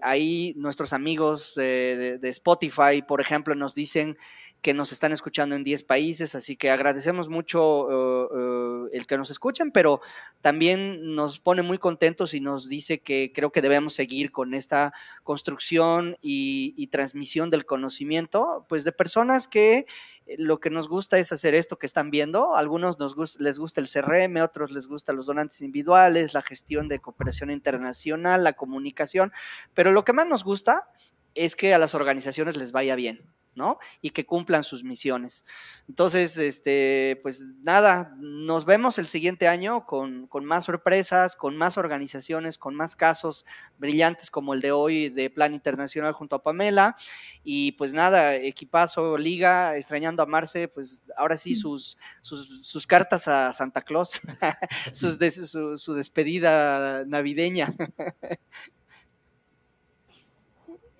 [0.00, 4.16] ahí nuestros amigos de, de Spotify, por ejemplo, nos dicen
[4.62, 9.16] que nos están escuchando en 10 países, así que agradecemos mucho uh, uh, el que
[9.16, 10.00] nos escuchen, pero
[10.42, 14.92] también nos pone muy contentos y nos dice que creo que debemos seguir con esta
[15.22, 19.86] construcción y, transmisión del conocimiento, pues de personas que
[20.26, 22.56] eh, lo que nos gusta es hacer esto que están viendo.
[22.56, 26.98] algunos nos les gusta el CRM, otros les gusta los donantes individuales, la gestión de
[26.98, 29.32] cooperación internacional, la comunicación,
[29.72, 30.88] pero lo que más nos gusta
[31.34, 33.22] es que a las organizaciones les vaya bien.
[33.54, 33.78] ¿No?
[34.00, 35.44] Y que cumplan sus misiones.
[35.88, 42.58] Entonces, este, pues nada, nos vemos el siguiente año con, más sorpresas, con más organizaciones,
[42.58, 43.44] con más casos
[43.78, 46.96] brillantes como el de hoy de Plan Internacional junto a Pamela.
[47.42, 53.52] Y pues nada, equipazo, liga, extrañando a Marce, pues ahora sí sus, sus, cartas a
[53.52, 54.20] Santa Claus,
[54.92, 55.18] sus
[55.50, 57.74] su, su despedida navideña.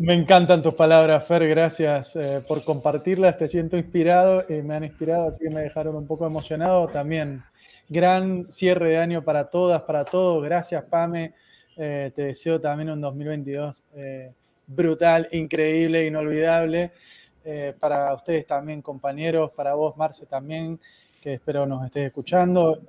[0.02, 1.46] Me encantan tus palabras, Fer.
[1.46, 3.36] Gracias eh, por compartirlas.
[3.36, 6.88] Te siento inspirado y me han inspirado, así que me dejaron un poco emocionado.
[6.88, 7.42] También
[7.86, 10.42] gran cierre de año para todas, para todos.
[10.42, 11.34] Gracias, Pame.
[11.76, 14.32] Eh, te deseo también un 2022 eh,
[14.66, 16.92] brutal, increíble, inolvidable.
[17.78, 20.80] para ustedes también, compañeros, para vos, Marce, también,
[21.20, 22.80] que espero nos estés escuchando.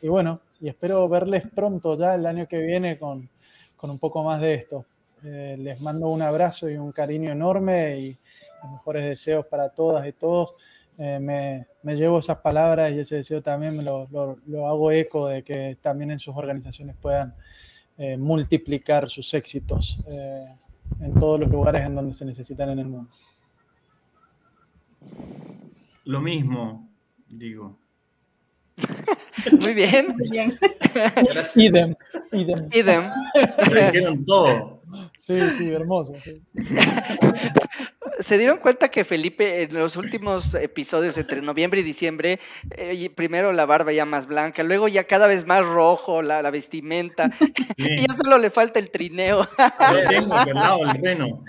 [0.00, 3.28] y bueno, y espero verles pronto ya el año que viene con,
[3.76, 4.86] con un poco más de esto.
[5.28, 8.16] Eh, les mando un abrazo y un cariño enorme y
[8.62, 10.54] los mejores deseos para todas y todos.
[10.98, 14.06] Eh, me, llevo esas palabras y ese deseo también me lo,
[14.66, 17.34] hago eco de que también en sus organizaciones puedan
[17.98, 19.98] eh, multiplicar sus éxitos
[21.00, 23.12] en todos los lugares en donde se necesitan en el mundo.
[26.04, 26.88] Lo mismo,
[27.28, 27.76] digo.
[29.60, 30.14] Muy bien.
[30.16, 30.58] Muy bien.
[31.56, 31.96] Idem.
[32.32, 32.68] Idem.
[32.72, 34.24] Idem.
[34.24, 34.75] todo.
[35.16, 36.14] Sí, sí, hermoso.
[38.20, 42.40] ¿Se dieron cuenta que Felipe en los últimos episodios entre noviembre y diciembre,
[42.70, 47.30] eh, primero la barba ya más blanca, luego ya cada vez más rojo la, vestimenta,
[47.76, 49.46] y ya solo le falta el trineo.
[49.92, 50.76] Lo tengo, ¿verdad?
[50.94, 51.44] El reno.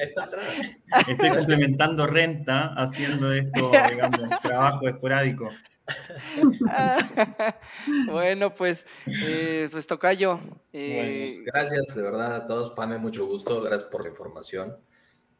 [1.08, 5.50] Estoy complementando renta haciendo esto, digamos, trabajo esporádico.
[8.08, 10.40] bueno, pues, eh, pues Tocayo.
[10.74, 12.74] Eh, gracias, de verdad, a todos.
[12.74, 13.62] Pame, mucho gusto.
[13.62, 14.78] Gracias por la información.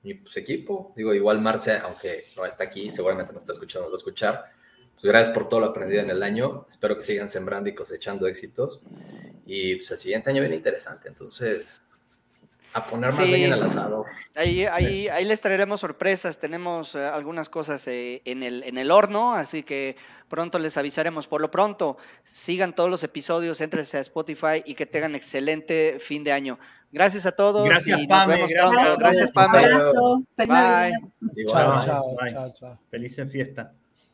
[0.04, 3.96] Y pues equipo, digo, igual Marce, aunque no está aquí, seguramente nos está escuchando, lo
[3.96, 4.46] escuchar.
[4.94, 6.66] Pues gracias por todo lo aprendido en el año.
[6.70, 8.80] Espero que sigan sembrando y cosechando éxitos.
[9.46, 11.10] Y pues el siguiente año viene interesante.
[11.10, 11.82] Entonces,
[12.78, 14.06] a poner más leña en el asador.
[14.36, 16.40] Ahí, ahí, ahí les traeremos sorpresas.
[16.40, 19.96] Tenemos eh, algunas cosas eh, en, el, en el horno, así que
[20.30, 21.28] pronto les avisaremos.
[21.28, 26.24] Por lo pronto, sigan todos los episodios, entrense a Spotify y que tengan excelente fin
[26.24, 26.60] de año.
[26.92, 28.98] Gracias a todos gracias, y nos vemos gracias, pronto.
[28.98, 29.60] Gracias, Pame.
[30.38, 31.46] Bye.
[31.48, 32.80] Chao, chao, chao, chao.
[32.90, 33.74] Feliz fiesta.